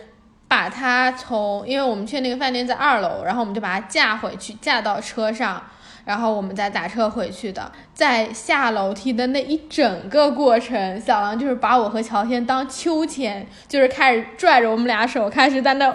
[0.47, 5.61] 把他从，因为我们去那个饭店在二楼，然后我们就把他架回去，架到车上，
[6.05, 7.73] 然后我们再打车回去的。
[7.93, 15.93] 在下楼梯的那一整个过程，小狼就是把我和乔迁当秋千，就是开始拽着我们俩手，开始在那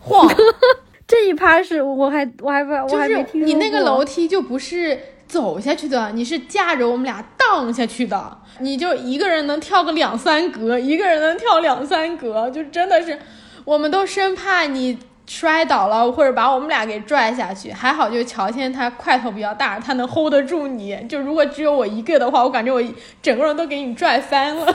[0.00, 0.26] 晃。
[1.06, 8.38] 这一趴是我还我还不我还没听你那个楼梯就不是走下去的，你是架着我们俩荡下去的。
[8.60, 13.18] 你就一个人能跳个两三格，一个人能跳两三格，就真的是，
[13.64, 17.70] 我们都生怕你摔倒了或者把我们俩给拽下去。
[17.70, 20.98] 还好就乔迁他块头比较大，他能 hold 得住你。
[21.08, 22.82] 就如果只有我一个的话，我感觉我
[23.22, 24.66] 整个人都给你拽翻了，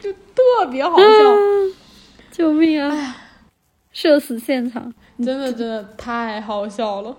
[0.00, 1.04] 就特别好笑。
[2.32, 3.16] 救命啊！
[3.90, 4.92] 社死现场，
[5.24, 7.16] 真的真的太好笑了，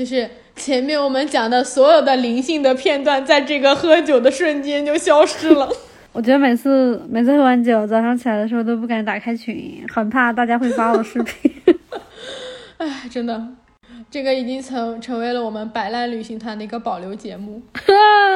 [0.00, 0.30] 就是。
[0.56, 5.66] 前面我们讲的所有的灵性的片段，在这个喝酒的瞬间就消失了。
[6.12, 11.50] 我觉得每次每次喝完酒，早上起来的时候都不敢打开群，很怕大家会发我视频。
[12.76, 13.42] 哎，真的，
[14.10, 17.62] 这个已经成成为了我们摆烂旅行团的一个保留节目。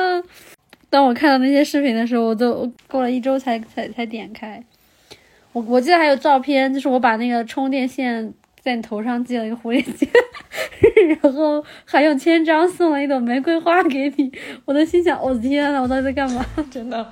[0.88, 4.64] 当我看到那些视频的时候，我都过了一周才才才点开。
[5.52, 8.32] 我我记得还有照片，就是我把那个充电线。
[8.64, 10.08] 在你头上系了一个蝴蝶结，
[11.20, 14.32] 然后还用千张送了一朵玫瑰花给你，
[14.64, 16.42] 我都心想：我的天呐，我到底在干嘛？
[16.70, 17.06] 真的。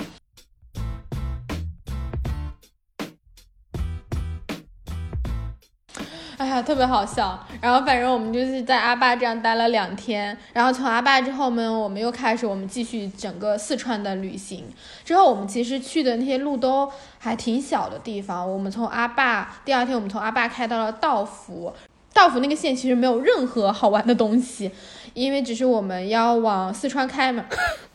[6.56, 7.38] 呀，特别好笑。
[7.60, 14.64] 然后反正我们就是在阿坝这样待了两天，然后从阿坝之后呢，我们又开始我们继续整个四川的旅行。
[15.04, 18.50] 之后我们其实去的那些路都还挺小的地方。
[18.50, 21.72] 我们从阿坝，第二天我们从阿坝开到了道孚，
[22.12, 24.70] 道孚那个县其实没有任何好玩的东西，
[25.14, 27.44] 因为只是我们要往四川开嘛。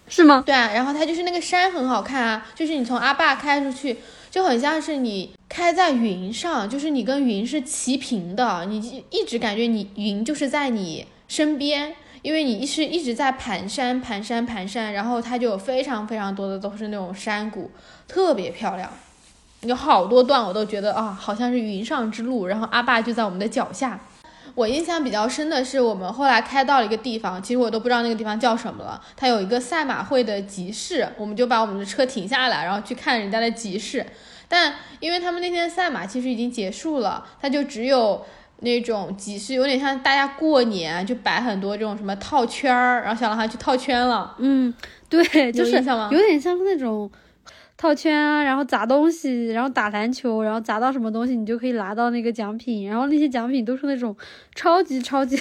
[0.10, 0.42] 是吗？
[0.46, 3.98] 对啊，然后它就是那个山很好看啊，就是你从阿坝开出去，
[4.32, 17.72] 就很像是你开在云上，就是你跟云是齐平的，你一直感觉你云就是在你身边，因为你是一直在盘山、盘山、盘山，然后它就有非常非常多的都是那种山谷，
[18.08, 18.92] 特别漂亮，
[19.62, 24.00] 有好多段我都觉得啊，好像是云上之路，然后阿坝就在我们的脚下。
[24.54, 29.00] 我印象比较深的是，我们后来开到了一个地方，其实我都不知道那个地方叫什么了。
[29.16, 34.04] 它有一个赛马会的集市，我们就把我们的车停下来，然后去看人家的集市。
[34.48, 38.26] 但因为他们那天赛马其实已经结束了，他就只有
[38.62, 44.36] 那种集市，有点像大家过年就摆很多这种什么套圈儿，然后小男孩去套圈了。
[44.40, 44.74] 嗯，
[45.10, 45.72] 对，就是
[46.12, 47.12] 有点像那种。
[47.80, 52.88] 套圈啊，然后砸东西，然后打篮球，然后砸到什么东西，你就可以拿到那个奖品。
[52.90, 54.18] 然后那些奖品都是那种
[54.56, 55.40] 超级超级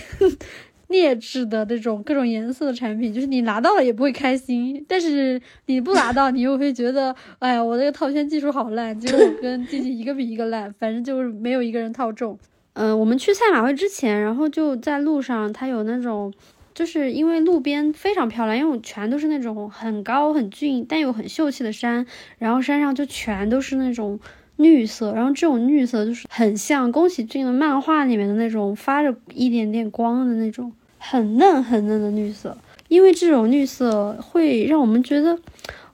[0.89, 12.39] 劣质的那种各种颜色的产品，就是你拿到了也不会开心，但是你不拿到，你又会觉得，哎呀，我这个套圈技术好烂，结果跟弟弟一个比一个烂，反正就是没有一个人套中。
[12.75, 16.33] 嗯，我们去赛马会之前，然后就在路上，它有那种。
[16.75, 22.05] 就是因为路边非常漂亮，因为全都是那种很高很峻但又很秀气的山，
[22.37, 24.21] 然后山上就全都是那种
[24.57, 32.57] 绿色，然后这种绿色就是很像宫崎骏的漫画里面的那种发着一点点光的那种很嫩很嫩的绿色，
[32.89, 35.39] 因为这种绿色会让我们觉得，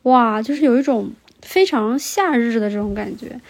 [0.02, 1.10] 哇，就是有一种
[1.40, 3.40] 非常夏日的这种感觉。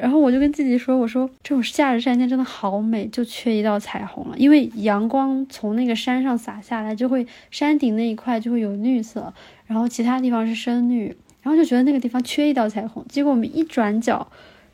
[0.00, 4.34] 然后我就跟自己说：“我说这种夏日山间真的好美，就缺一道彩虹了。
[4.38, 9.34] 因为阳光从那个山上洒下来，就会山顶那一块就会有绿色，
[9.66, 13.04] 然后其他地方是深绿，然后就觉得那个地方缺一道彩虹。
[13.08, 14.26] 结果我们一转角，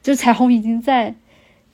[0.03, 1.15] 就彩虹已经在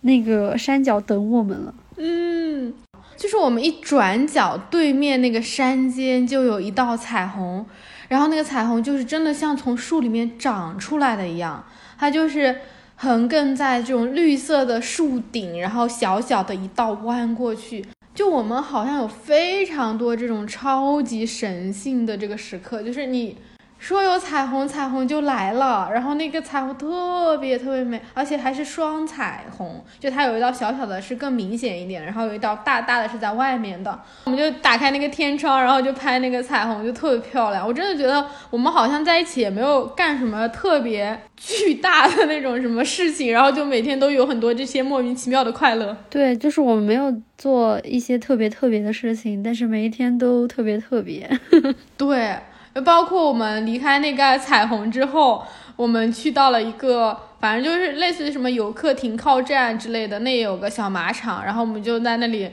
[0.01, 1.75] 那个山脚等我们了。
[1.99, 2.73] 嗯，
[3.17, 7.67] 就是我们一转角，对面那个山间就有一道彩虹，
[8.09, 11.65] 然后那个彩虹就是真的像从树里面长出来的一样，
[11.99, 12.57] 它就是。”
[12.97, 17.85] 横亘在这种绿色的树顶，然后小小的一道弯过去，
[18.15, 23.37] 就我们好像有非常多这种超级神性的这个时刻，就是你。
[23.85, 25.91] 说有彩虹，彩虹就来了。
[25.93, 34.01] 然后那个彩虹特别特别美，而且还是双彩虹，就它有一道小小的，是更明显一点，然后有一道大大的是在外面的。
[34.25, 37.67] 我们就打开那个天窗，然后就拍那个彩虹，就特别漂亮。
[37.67, 45.95] 我真的觉得我们好像在一起也没有干什么特别巨大的那种什么事情，然后就每天都有很多这些莫名其妙的快乐。
[46.09, 51.29] 对，就是我们没有做一些特别特别的事情，但是每一天都特别特别。
[51.99, 52.35] 对。
[52.83, 55.45] 包括我们离开那个彩虹之后，
[55.77, 62.51] 我们去到了一个，反正就是类似于什么游客停靠站之类的，那也有个小马场，然后我们就在那里，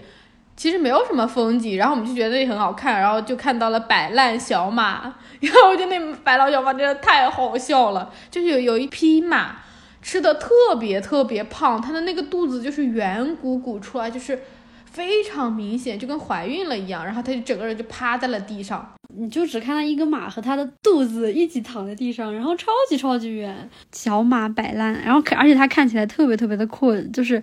[0.55, 9.57] 其实没有什么风景，然后我们就觉得那很好看，然后就看到了摆烂小马， 然后我觉得那摆烂小马真的太好笑了，就是有有一匹马
[10.01, 14.39] 吃的特别特别胖，它的那个肚子就是圆鼓鼓出来，就是
[14.85, 18.93] 非常明显，就跟怀孕了一样，然后它就整个人就趴在了地上。
[19.17, 27.11] 你就只看到一个马和它的肚子一起躺在地上，然后超级超级远，小马摆烂，然后而且它看起来特别特别的困。
[27.11, 27.41] 就是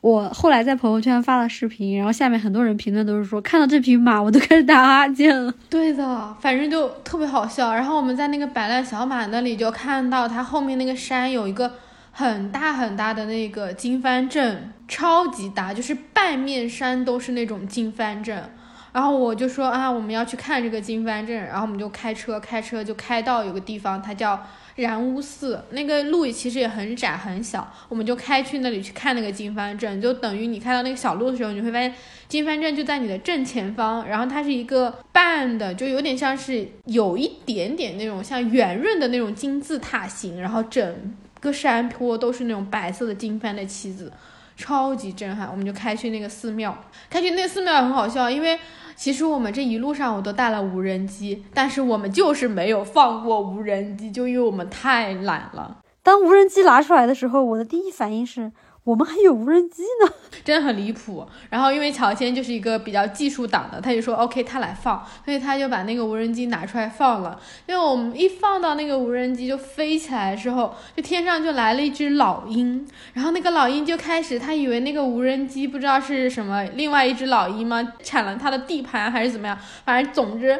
[0.00, 5.52] 我后来在朋友圈发了视频，然后下面很多人评论都是说，看到这匹马我都开始打哈欠了。
[5.68, 7.74] 对的，反正就特别好笑。
[7.74, 11.72] 然后我们在那个摆烂小马那里就看到它后面那个山有一个
[12.12, 18.50] 很大很大的那个金帆阵，超级大，就是半面山都是那种金帆阵。
[18.92, 24.40] 然后我就说啊，我们要去看这个金帆阵，然后我们就开车，开车就开到有个地方，它叫
[24.76, 31.92] 然乌寺，那个路其实也很窄很小，我们就开去那里去看那个金帆阵，就等于你开到那个小路的时候，你会发现
[32.28, 44.12] 金帆阵就在你的正前方，然后它是一个半的，就有点像是有一点点那种像圆润的那种金字塔形，然后整个山坡都是那种白色的金帆的旗子。
[44.58, 46.76] 超级震撼，我们就开去那个寺庙，
[47.08, 48.58] 开去那个寺庙也很好笑，因为
[48.96, 55.78] 其实我们这一路上我都带了无人机，但是我们就是没有放过无人机，就因为我们太懒了。
[56.02, 58.50] 当无人机拿出来的时候，我的第一反应是，
[58.88, 60.10] 我们还有无人机呢，
[60.42, 61.26] 真的很离谱。
[61.50, 67.38] 然后因为乔迁就是一个比较技术党的，他就说 OK，他来放，所以他就把那个无人机拿出来放了。
[67.66, 77.92] 因为我们一放到那个无人机就飞起来的时候，就天上就来了一只老鹰，然后那个老鹰就开始，他以为那个无人机不知道是什么，另外一只老鹰吗？
[78.02, 79.58] 抢了他的地盘还是怎么样？
[79.84, 80.58] 反正总之，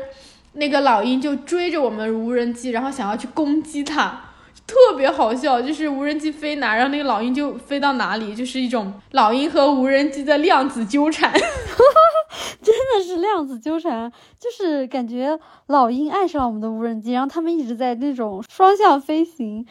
[0.53, 4.25] 那个老鹰就追着我们无人机，然后想要去攻击它。
[4.69, 11.33] 特别好笑，就是无人机飞哪，然后那个老鹰就飞到哪里，就是一种老鹰和无人机的量子纠缠，
[12.61, 15.39] 真的是量子纠缠，就是感觉
[15.69, 19.65] 老鹰爱上了我们的无人机，然后他们一直在那种双向飞行，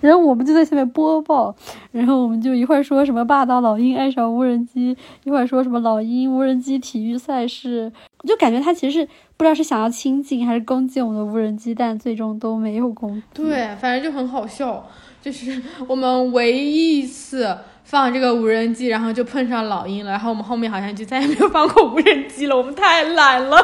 [0.00, 1.54] 然后我们就在下面播报，
[1.92, 7.92] 然后我们就一会儿说什么霸道老鹰爱上无人机，一会儿说什么老鹰无人机体育赛事，
[8.22, 9.08] 我就感觉他其实是。
[9.36, 13.22] 不知道是想要亲近还是攻击我们的无人机，但最终都没有攻击。
[13.32, 14.86] 对，反正就很好笑，
[15.22, 23.56] 就是我们唯一一次放这个无人机，然后就碰上老鹰了，然后我们后面好像就再也没有放过无人机了，我们太懒了。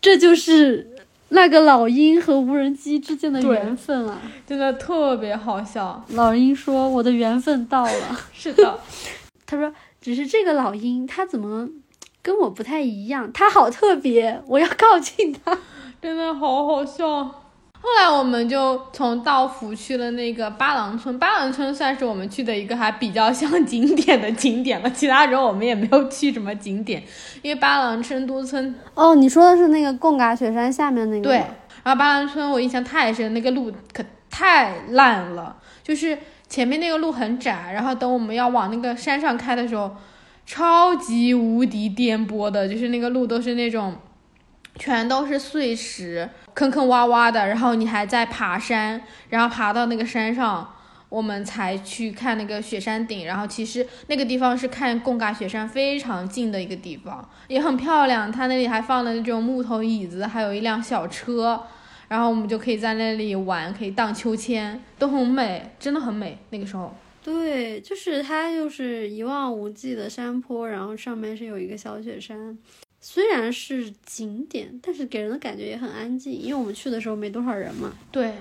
[0.00, 0.89] 这就是
[1.30, 6.04] 那个老鹰和无人机之间的缘分啊，真的特别好笑。
[6.10, 8.20] 老鹰说：“我的缘分到了。
[8.32, 8.78] ”是的，
[9.46, 11.68] 他说：“只是这个老鹰，它怎么？”
[12.22, 15.56] 跟我不太一样，他好特别，我要靠近他，
[16.02, 17.49] 真的好好笑。
[17.82, 24.90] 后来我们就从道府去了那个八郎村，八郎村算是我们去的一个还比较像景点的景点了。
[24.90, 27.02] 其他时候我们也没有去什么景点，
[27.42, 28.74] 因为八郎村都村。
[28.94, 31.22] 哦，你说的是那个贡嘎雪山下面那个？
[31.22, 31.36] 对。
[31.82, 36.18] 然后八郎村我印象太深，那个路可太烂了，就是
[36.48, 39.96] 前面那个路很窄，然后等我们要往那个山上开的时候。
[40.46, 43.94] 超级无敌颠簸的，就是那个路都是那种，
[44.80, 47.46] 全都是碎石，坑坑洼洼的。
[47.46, 50.74] 然后你还在爬山，然后爬到那个山上，
[51.10, 53.26] 我们才去看那个雪山顶。
[53.26, 58.32] 然后其实那个地方是看贡嘎雪山非常近的一个地方，也很漂亮。
[58.32, 61.62] 它那里还放了那种木头椅子，还有一辆小车，
[62.08, 66.38] 然后我们就可以在那里玩，可以荡秋千，都很美，真的很美。
[66.48, 66.96] 那个时候。
[67.22, 72.56] 对，就是它，就是一望无际的山坡，然后上面是有一个小雪山。
[73.00, 77.92] 虽然是景点，但是给人的感觉也很安静，因为我们去的时候没多少人嘛。
[78.12, 78.34] 对，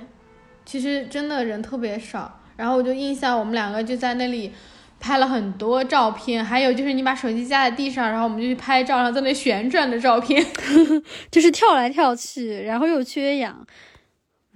[0.65, 2.39] 其实真的人特别少。
[2.57, 4.51] 然后我就印象，我们两个就在那里
[4.99, 10.45] 拍了很多照片，还有就是你把手机架在地上，然后我们就去拍照，然后在那旋转的照片，
[11.31, 13.65] 就是跳来跳去，然后又缺氧。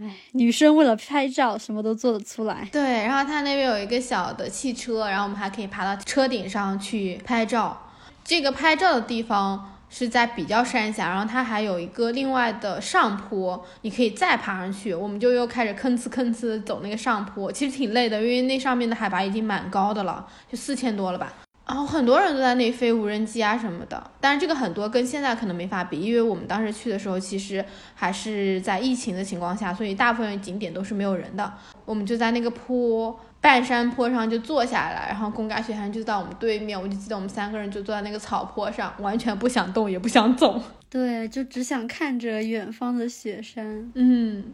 [0.02, 2.68] 哎，女生为了拍照，什么都做得出来。
[2.74, 7.90] 对，然后他那边有一个小的汽车，然后我们还可以爬到车顶上去拍照。
[8.26, 14.92] 这个拍照的地方是在比较山下，然后它还有一个另外的上坡，你可以再爬上去。
[14.92, 21.32] 我们就又开始吭哧吭哧走那个上坡，其实挺累的，因为那上面的海拔已经蛮高的了，就四千多了吧。
[21.68, 27.64] 然后很多人都在那里飞无人机啊什么的，但是这个很多跟现在可能没法比，因为我们当时去的时候其实
[27.94, 31.54] 还是在疫情的情况下，所以大部分景点都是没有人的。
[31.86, 43.92] 我们就在那个坡半山坡上就坐下来，然后贡嘎雪山就在我们对面，我就记得我们三个人就坐在那个草坡上，完全不想动也不想走，对，就只想看着远方的雪山。
[43.96, 44.46] 嗯。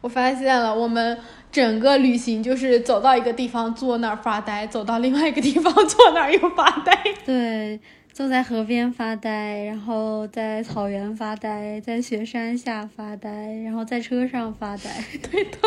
[0.00, 1.16] 我发现了，我们
[1.50, 6.92] 整个旅行就是走到一个地方坐那儿发呆，走到另外一个地方坐那儿又发呆。
[7.24, 7.80] 对，
[8.12, 14.90] 坐在河边发呆，然后在草原发呆，在雪山下发呆，然后在车上发呆。
[15.30, 15.58] 对的，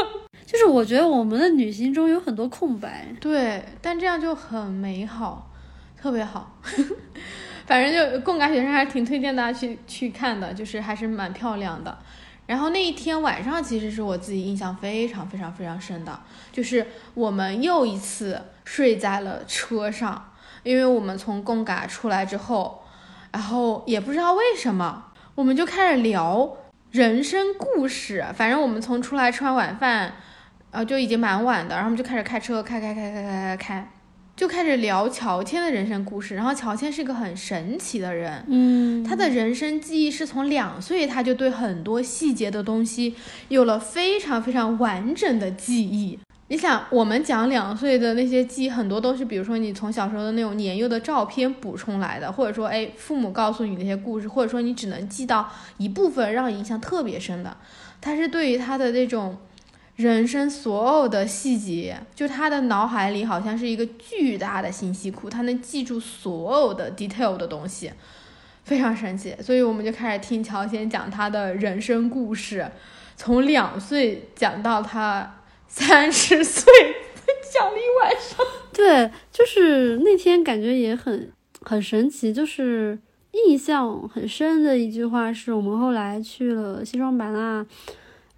[0.49, 3.05] 就是我觉得我们的旅行中有很多空白。
[3.21, 5.47] 对，但这样就很美好，
[5.95, 6.59] 特别好。
[7.67, 11.95] 反正就贡嘎雪山还是挺推荐大家去去看的，就是还是蛮漂亮的。
[12.47, 16.19] 然后那一天晚上，其实是我自己印象非常非常非常深的，
[16.51, 16.83] 就是
[17.13, 20.31] 我们又一次睡在了车上，
[20.63, 22.83] 因为我们从贡嘎出来之后，
[23.31, 26.57] 然后也不知道为什么，我们就开始聊
[26.89, 28.25] 人生故事。
[28.33, 30.15] 反正我们从出来吃完晚饭，
[30.71, 33.91] 呃，就已经蛮晚的，然后我们就开始开车，开开开开开开开。
[34.35, 43.13] 就开始聊乔迁的人生故事，然后乔迁是个很神奇的人，嗯，他的人生记忆是从两岁他就对很多细节的东西
[43.49, 46.17] 有了非常非常完整的记忆。
[46.47, 57.57] 你想，我们讲两岁的那些记忆，很多都是比如说你从小时候的那种年幼的照片补充来的，或者说哎父母告诉你那些故事，或者说你只能记到一部分让印象特别深的，
[57.99, 59.37] 他是对于他的那种。
[59.99, 67.91] 人生所有的细节，就他的脑海里好像是一个巨大的信息库，他能记住所有的 detail 的东西，
[68.63, 69.35] 非常神奇。
[69.41, 72.65] 所以我们就开始听乔先讲他的人生故事，
[73.17, 76.71] 从两岁讲到他三十岁，
[77.53, 78.45] 讲了一晚上。
[78.71, 81.29] 对，就是那天感觉也很
[81.59, 82.97] 很神奇，就是
[83.33, 87.65] 印象很深的一句话是我们后来去了西双版纳，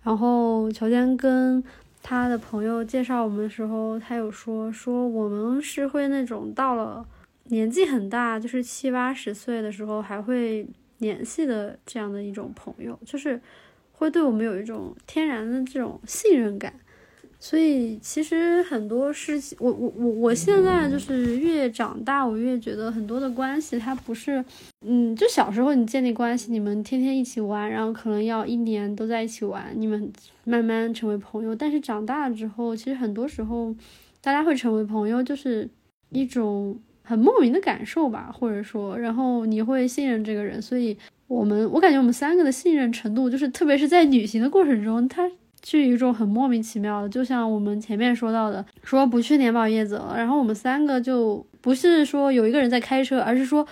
[0.04, 1.64] 然后乔迁跟
[2.02, 7.06] 他的朋友介绍我们的时候，他有说说我们是会那种到了
[7.45, 13.39] 年纪很大，就是七八十岁的时候还会联系的这样的一种朋友，就是
[13.91, 16.74] 会对我们有一种天然的这种信任感。
[17.44, 24.46] 所以其实很多事情，我我我我现在就是越长大，我越觉得很多的关系它不是，
[24.86, 30.14] 嗯，就小时候你建立关系，你们天天一起玩，然后可能要一年都在一起玩，你们
[30.44, 31.56] 慢慢成为朋友。
[31.56, 33.76] 但是长大了之后，其实很多时候
[34.22, 35.68] 大家会成为朋友，就是
[36.12, 40.62] 一种很莫名的感受吧，或者说，然后你会信任这个人。
[40.62, 45.28] 所以我们我感觉我们三个的信任程度，就是特别是在旅行的过程中，他。
[45.64, 53.66] 是一种很莫名其妙的，就像我们前面说到的，说不去年保叶子了，然后我们三个就不是说有一个人在开车，而是说，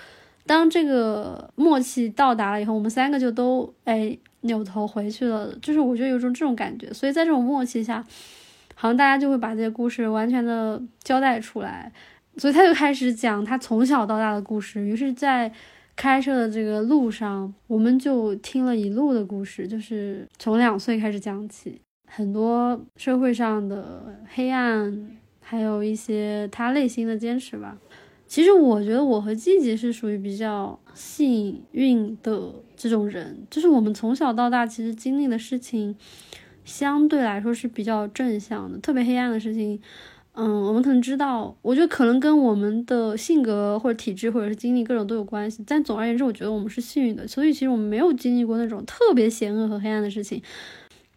[0.46, 8.06] 当这个默契到达了以后，我们三个就都哎扭头回去了，就是我觉得有种这种感觉，所以在这种默契下，
[8.76, 11.92] 好像大家就会把这些故事完全的交代出来，
[12.38, 15.52] 所以他就开始讲他从小到大的故事，于是，在。
[16.00, 27.78] 开车的这个路上，我们就听了一路的故事，就是从两岁开始讲起，很多社会上的黑暗，还有一些他内心的坚持吧。
[28.26, 35.94] 其实我觉得我和季季是属于比较幸运的这种人，就是我们从小到大其实经历的事情，
[36.64, 39.82] 相对来说是比较正向的，特别黑暗的事情。
[40.34, 45.62] 嗯，我们可能知道，我觉得可能跟我们的性格或者体质或者是经历各种都有关系。
[45.68, 50.42] 但总而言之，我觉得我们是幸运的，所以其实我们没有经历过那种特别险恶和黑暗的事情，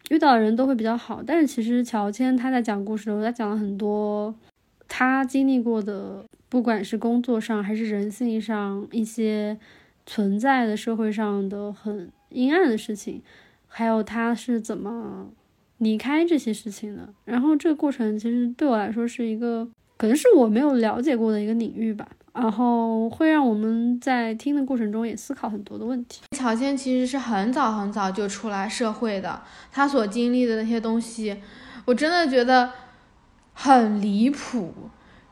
[0.09, 1.23] 遇到的人都会比较好。
[1.25, 4.35] 但是其实乔迁他在讲故事的时候，他讲了很多
[4.89, 9.57] 他经历过的，不管是工作上还是人性上一些
[10.05, 13.21] 存在的社会上的很阴暗的事情，
[13.67, 15.29] 还有他是怎么。
[15.83, 19.67] 离开这些事情的，然后这个过程其实对我来说是一个，
[19.97, 26.21] 可能是我没有了解过的一个领域吧，然后会让我们在听的过程中也思考很多的问题。
[26.35, 31.37] 乔迁其实是很早很早就出来社会的，他所经历的那些东西，
[31.85, 32.71] 我真的觉得
[33.53, 34.73] 很离谱，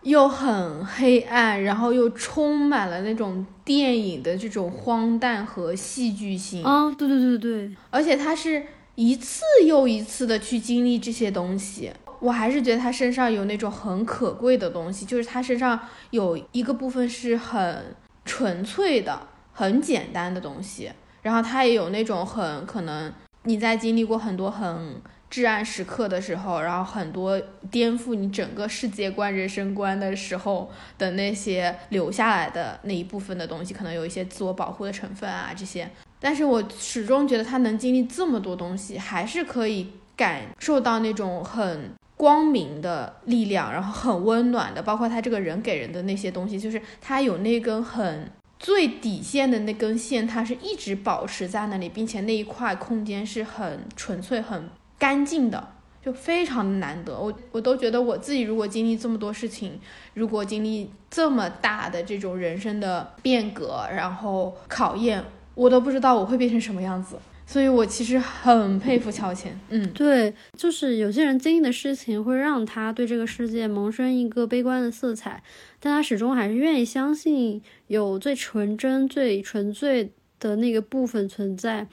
[0.03, 6.63] 又很黑暗，然后又充满了那种电影的这种荒诞和戏剧性。
[6.63, 8.63] 啊，对对对对，而且他是。
[9.01, 15.79] 一次又一次的去经历这些东西，我还是觉得他身上有那种很可贵的东西，就是他身上
[16.11, 17.95] 有一个部分是很
[18.25, 19.19] 纯粹的、
[19.53, 20.91] 很简单的东西，
[21.23, 23.11] 然后他也有那种很可能
[23.45, 25.01] 你在经历过很多很
[25.31, 35.89] 至暗时刻的时候，然后很多颠覆你整个世界观、人生观的时候的那些留下来的那一部分的东西，可能有一些自我保护的成分啊，这些。
[36.19, 48.29] 但是我始终觉得他能经历这么多东西，还是可以感受到那种很光明的力量，然后很温暖的，包括他这个人给人的那些东西，就是他有那根很
[48.59, 54.69] 最底线的那根线，他是一直保持在那里，并且那一块空间是很纯粹、很
[55.01, 55.67] 干净的，
[56.05, 57.19] 就非常的难得。
[57.19, 59.79] 我我都觉得我自己如果经历这么多事情，
[60.13, 65.23] 如果经历这么大的这种人生的变革，然后考验。
[65.53, 69.59] 我都不知道我会变成什么样子，所以我其实很佩服乔迁。
[69.67, 75.43] 嗯，对，就是有些人经历的事情会让他对这个世界萌生一个悲观的色彩，
[75.81, 81.85] 但他始终还是愿意相信有最纯真、最纯粹的那个部分存在，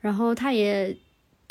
[0.00, 0.96] 然后他也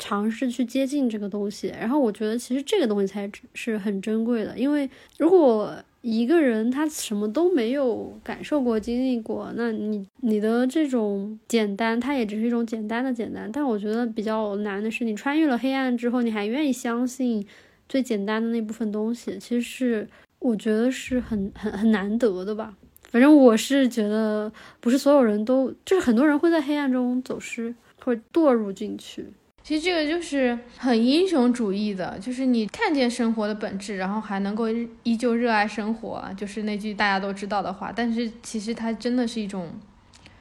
[0.02, 1.68] 尝试去接近这个东西。
[1.68, 4.88] 然后我觉得其实这个东西才是很珍贵的，因为
[5.18, 5.72] 如果。
[6.02, 13.48] 一个人他什么都没有感受过、经历过，那你你的这种简单，它也只是一种简单的简单。
[13.52, 17.46] 但我觉得比较难的是，你穿越了黑暗之后，你还愿意相信
[17.88, 20.08] 最简单的那部分东西，其实是
[20.40, 22.74] 我觉得是很很很难得的吧。
[23.12, 29.24] 反正我是觉得，不是所有人都，就是很多人会在黑暗中走失，会堕入进去。
[29.64, 34.66] 其实这个就是很英雄主义的，就是你看见生活的本质，然后还能够
[35.04, 37.92] 依旧热爱生活，就是那句大家都知道的话。
[37.94, 39.70] 但是其实它真的是一种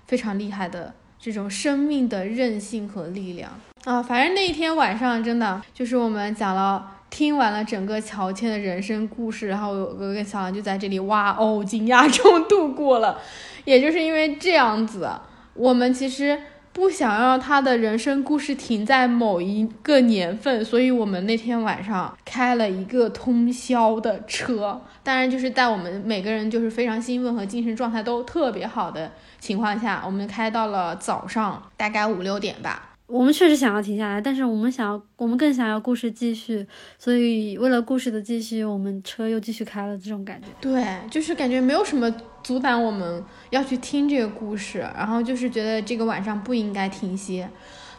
[0.08, 3.52] 非常厉害的这种生命的韧性和力量
[3.84, 4.02] 啊！
[4.02, 13.20] 反正那一天晚上真的就是我们讲了，听完了整个乔迁的人生故事，然后我跟小兰就在这里哇哦惊讶 中度过了。
[13.66, 15.08] 也就是因为这样子，
[15.54, 16.40] 我们其实。
[16.74, 24.82] 不想让他的人生故事停在某一个年份，所以我们那天晚上开了一个通宵的车。
[25.04, 32.88] 当然，就是在我们每个人就是非常兴奋和精神状态都特别好的情况下，我们开到了早上大概五六点吧。
[33.08, 36.66] 我们确实想要停下来，但是我们想要，我们更想要故事继续，
[36.98, 39.98] 所以为了故事的继续，我们车又继续开了。
[39.98, 42.10] 这种感觉，对，就是感觉没有什么
[42.44, 47.50] 阻挡我们要去听这个故事，然后就是觉得这个晚上不应该停歇，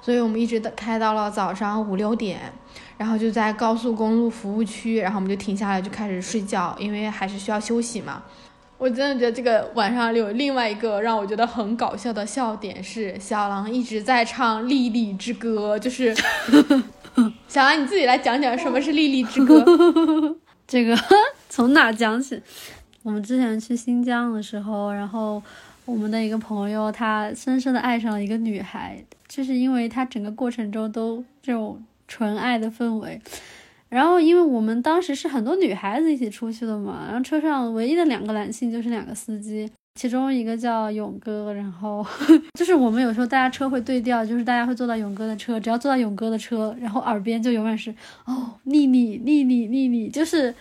[0.00, 2.52] 所以我们一直开到了早上五六点，
[2.98, 8.22] 然后就在高速公路服务区，然后我们就停下来就开始睡觉，因为还是需要休息嘛。
[8.78, 16.12] 我真的觉得这个晚上有另外一个让我觉得很搞笑的笑点是，小狼一直在唱《莉莉之歌》，就是
[17.46, 19.60] 小狼你自己来讲讲什么是《莉莉之歌》。
[20.66, 20.98] 这个
[21.48, 22.42] 从哪讲起？
[23.02, 25.42] 我们之前去新疆的时候，然后
[25.84, 33.20] 我们的一个朋友他深深的爱上了一个女孩，就是因为他整个过程中都这种纯爱的氛围。
[33.88, 42.02] 然后，因为我们当时是很多女孩子一起出去的嘛，然后车上唯一的两个男性就是两个司机，其中一个叫勇哥，然后
[42.58, 47.94] 就是我们有时候大家车会对调，就是大家会坐到勇哥的车，只要坐到勇哥的车，然后耳边就永远是
[48.24, 50.54] 哦，丽丽，丽丽，丽丽，就是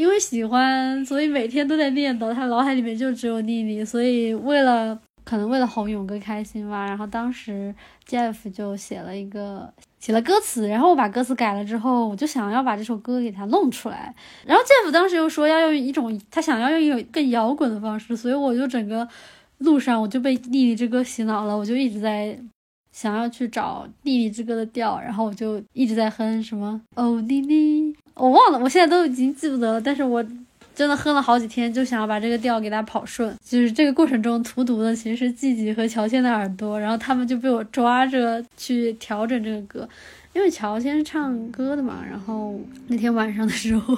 [0.00, 7.74] 因为喜欢，所以每天都在念叨，他脑海里面就只有妮妮，所以为了可能为了哄勇哥开心吧，然后当时
[8.08, 9.70] Jeff 就写了一个。
[9.98, 14.14] 写了歌词，然后我把歌词改了之后，我就想要把这首歌给他弄出来。
[14.46, 19.06] 然后 Jeff 当时又说要用一种他想要用一种更摇滚的方式，所以我就整个
[19.58, 22.34] 路上我就被《莉莉之歌》洗脑了，我就一直在
[22.92, 30.24] 想要去找《丽丽之歌》的调，然后我就一直在哼什么哦莉莉，我忘了，我现在都已经记不得了，但是我。
[30.72, 33.36] 真的哼了好几天，就想要把这个调给它跑顺。
[33.44, 39.86] 就是这个过程中荼毒的其实是季季和乔迁的耳朵，然后他们就被我抓着去调整这个歌。
[40.32, 43.94] 因为乔迁是唱歌的嘛，然后那天晚上的时候，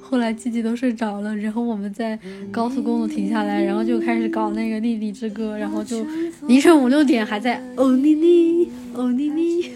[0.00, 2.18] 后来季季都睡着了，然后我们在
[2.50, 6.06] 高速公路停下来，然后就开始搞那个莉莉之歌，然后就
[6.46, 9.70] 凌晨五六点还在哦妮妮哦妮妮。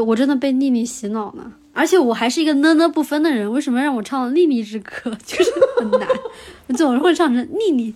[0.00, 6.08] 我真的被丽丽洗脑了，而且我还是一个呢呢不分的人，为什么让我唱《丽丽之歌》 就是很难，
[6.76, 7.94] 总是会唱成丽丽，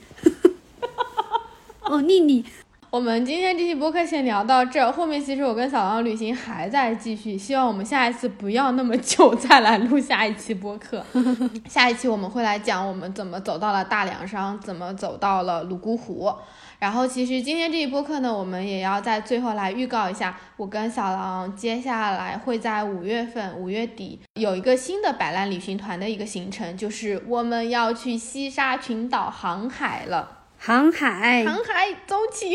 [1.82, 2.44] 哦丽丽。
[2.92, 11.02] 我们今天这期播客先聊到这儿，后面其实我跟小狼旅行还在继续，希望我们下一次不要那么久 再来录下一期播客。
[11.66, 16.30] 下一期我们会来讲我们怎么走到了大凉山，怎么走到了泸沽湖。
[16.80, 30.40] 然后其实今天这一播客呢，我们也要在最后来预告一下，我跟小狼接下来会在五月份五月底有一个新的摆烂旅行团的一个行程，就是我们要去西沙群岛航海了。
[30.64, 32.54] 航海，航海， 走起！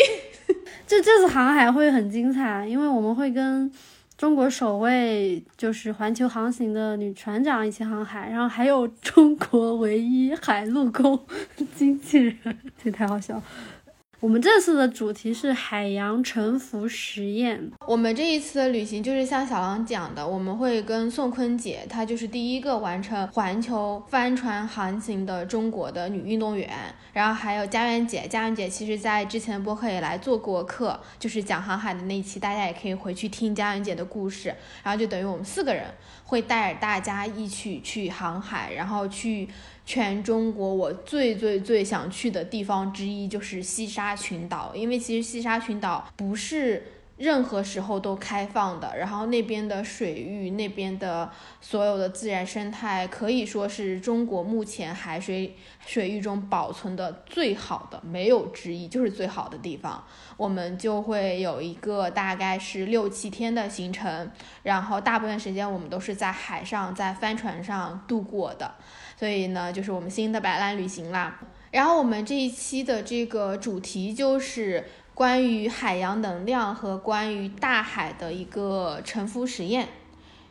[0.87, 3.69] 这这次航海会很精彩，因为我们会跟
[4.17, 11.19] 中国首位就是环球航行的女船长一起航海，然后还有中国唯一海陆空
[11.75, 13.43] 经纪人，这太好笑。
[14.19, 17.71] 我们这次的主题是海洋沉浮实验。
[17.85, 26.67] 我们这一次的旅行就是像小狼讲的，我们会跟宋坤姐，她就是第一个完成环球帆船航行的中国的女运动员。
[27.13, 34.47] 然后还有佳媛姐，佳媛姐其实在之前的播客也来做过客，就是讲航海的那一期，大家也可以回去听佳媛姐的故事。
[34.81, 35.85] 然后就等于我们四个人
[36.23, 39.47] 会带着大家一起去航海，然后去。
[39.87, 51.31] 全中国我最最最想去的地方之一就是西沙群岛，因为其实西沙群岛不是任何时候都开放的，然后那边的水域、那边的
[51.61, 60.03] 所有的自然生态可以说是中国目前海水水域中保存的最好的，没有之一，就是最好的地方。
[60.35, 64.29] 我们就会有一个大概是六七天的行程，
[64.63, 68.75] 然后大部分时间我们都是在海上，在帆船上度过的。
[69.17, 71.39] 所以呢，就是我们新的摆烂旅行啦。
[71.71, 79.87] 然后我们这一期的这个主题就是关于海洋能量和关于大海的一个沉浮实验。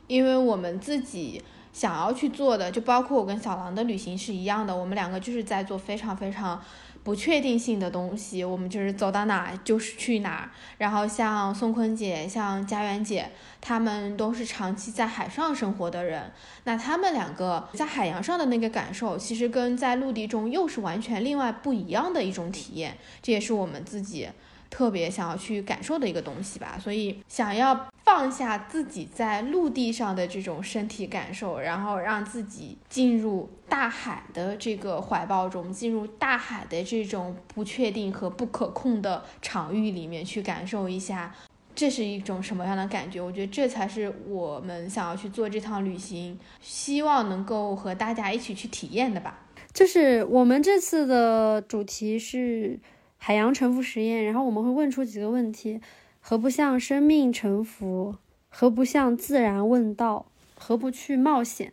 [0.09, 1.43] 因为我们自己
[1.73, 6.63] 想要去做的，就包括我跟小狼的旅行是一样的，我们两个就是在做非常非常
[7.07, 10.51] 不确定性的东西，我们就是走到哪就是去哪。
[10.79, 13.31] 然后像宋坤姐、像佳媛姐，
[13.61, 16.33] 她们都是长期在海上生活的人，
[16.65, 22.99] 那她们两个在海洋上的那个感受，其实跟在陆地中又是完全另外不一样的一种体验。
[23.23, 24.29] 这也是我们自己。
[24.69, 41.35] 特别想要去感受的一个东西吧，所以想要放下自己在陆地上的这种身体感受，然后让自己进入大海的这个怀抱中，进入大海的这种不确定和不可控的场域里面去感受一下，
[41.75, 43.21] 这是一种什么样的感觉？
[43.21, 49.41] 我觉得这才是我们想要去做这趟旅行，希望能够和大家一起去体验的吧。
[49.75, 52.79] 就是我们这次的主题是。
[53.19, 55.81] 海洋沉浮实验，然后我们会问出几个问题：
[56.29, 58.17] 何不向生命臣服？
[58.49, 60.27] 何不向自然问道？
[60.57, 61.73] 何不去冒险？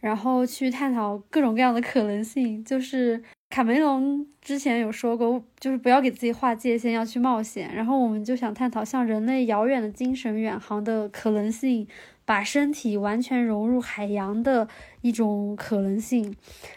[0.00, 2.64] 然后去探讨各种各样的可能性。
[2.64, 7.70] 就是卡梅隆之前有说过，就是不要给自己划界限，要去冒险。
[7.74, 11.86] 然后我们就想探讨向人类遥远的精神远航的可能性。
[12.24, 14.68] 把身体完全融入海洋的
[15.00, 16.34] 一种可能性，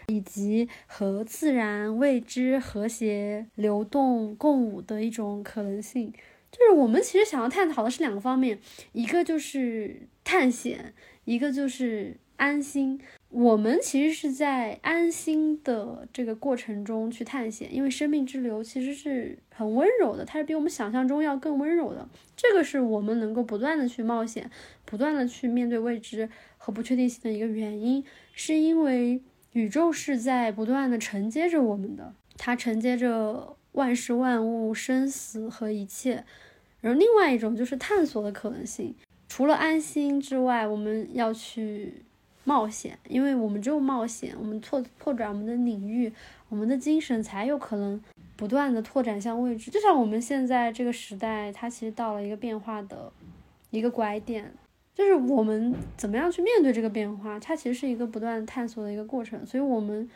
[0.08, 6.12] 以及和自然未知和谐流动共舞的一种可能性，
[6.56, 8.58] 就是我们其实想要探讨的是两个方面，
[8.92, 10.94] 一个就是探险，
[11.26, 12.98] 一个就是安心。
[13.28, 22.08] 我们其实是在安心的这个过程中去探险，因为生命之流其实是很温柔的，它是比我们想象中要更温柔的。
[22.34, 24.50] 这个是我们能够不断的去冒险，
[24.86, 28.02] 不断的去面对未知和不确定性的一个原因，
[28.32, 29.20] 是因为
[29.52, 36.24] 宇宙是在不断的承接着我们的，它承接着万事万物、生死和一切。
[36.80, 38.94] 然后另外一种就是探索的可能性，
[39.28, 42.02] 除了安心之外，我们要去。
[42.48, 46.12] 冒险，因为我们只有冒险，我们拓拓展我们的领域，
[46.48, 48.00] 我们的精神才有可能
[48.36, 49.68] 不断的拓展向未知。
[49.68, 53.12] 就像我们现在这个时代，它其实到了一个变化的
[53.70, 54.54] 一个拐点，
[54.94, 59.44] 就是我们怎么样去面对这个变化，它其实是一个不断探索的一个过程。
[59.44, 60.08] 所以，我们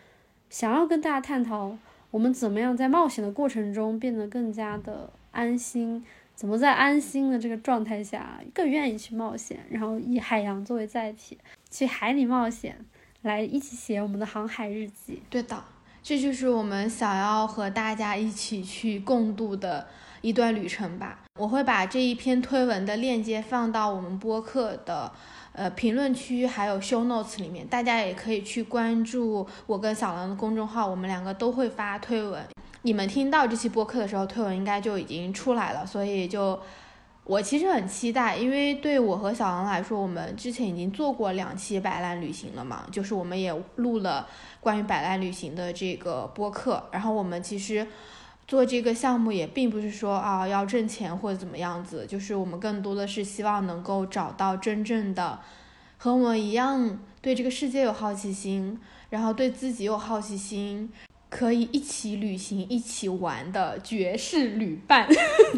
[0.48, 1.76] 想要跟大家探讨，
[2.12, 6.06] 我们怎么样在冒险的过程中变得更加的安心，
[6.40, 11.36] 怎么在安心的这个状态下更愿意去冒险，然后以海洋作为载体。
[11.70, 12.82] 去海里冒险，
[13.20, 15.22] 来一起写我们的航海日记。
[15.28, 15.62] 对的，
[16.02, 19.86] 这就是我们想要和大家一起去共度的
[20.22, 21.18] 一段旅程吧。
[21.38, 25.12] 我会把这一篇推文的链接放到我们播客的
[25.52, 32.42] 呃评论区，还有 show notes 里面，大家也可以去关注我跟小狼的公众号，我们两个都会发推文。
[32.82, 36.58] 你们听到这期播客的时候，推文应该就已经出来了，所以就。
[37.24, 44.26] 我其实很期待，因为对我和小王来说，我们之前已经做过两期摆烂旅行了嘛，就是我们也录了
[44.58, 46.88] 关于摆烂旅行的这个播客。
[46.90, 47.86] 然后我们其实
[48.48, 55.38] 做这个项目也并不是说啊要挣钱或者怎么样子，就是我们更多的是希望能够找到真正的
[55.98, 60.90] 和我们一样对这个世界有好奇心，然后对自己有好奇心，
[61.30, 65.08] 可以一起旅行、一起玩的绝世旅伴。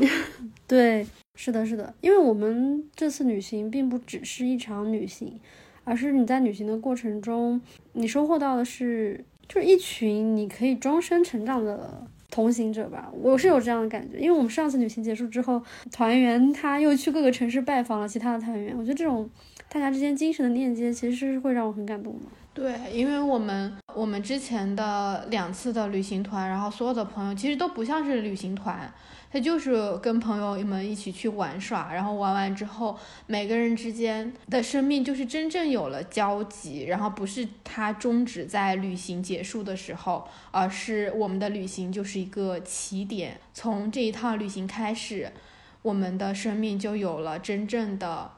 [0.69, 1.05] 对。
[1.35, 5.41] 是的，是的，因为我们这次旅行并不只是一场旅行，
[5.83, 7.59] 而是你在旅行的过程中，
[7.95, 13.11] 你收获到的是就是一群你可以终身成长的同行者吧。
[13.15, 15.61] 我是有这样的感觉，因为我们上次旅行结束之后，
[15.91, 19.29] 团员他又去各个城市拜访了其他的团员，我觉得这种
[19.71, 22.27] 大家之间精神的链接其实是会让我很感动的。
[22.55, 28.93] 对，因为我们我们之前的两次的旅行团，然后所有的朋友其实都不像是旅行团。
[29.33, 45.33] 他就是跟朋友们一起去玩耍，然后玩完之后，每个人之间的生命就是真正有了交集，然后不是他终止在旅行结束的时候，而是我们的旅行就是一个起点，从这一趟旅行开始，
[45.81, 48.33] 我们的生命就有了真正的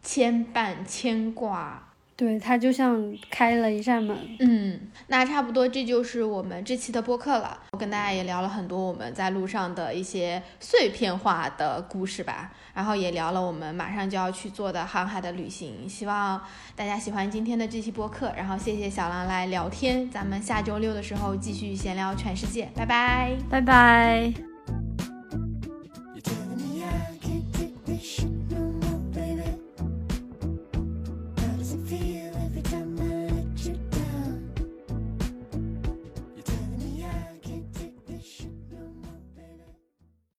[0.00, 1.82] 牵绊牵挂。
[2.16, 4.16] 对，它就像开了一扇门。
[4.40, 7.58] 嗯，那差不多这就是我们这期的播客了。
[7.72, 15.86] 我跟大家也聊了很多我们在路上的一些碎片化的故事吧，然后也聊了我们马上就要去做的航海的旅行。
[15.86, 16.40] 希望
[16.74, 20.08] 大家喜欢今天的这期播客，然后谢谢小狼来聊天。
[20.10, 24.45] 咱们下周六的时候继续闲聊全世界，拜拜，拜拜。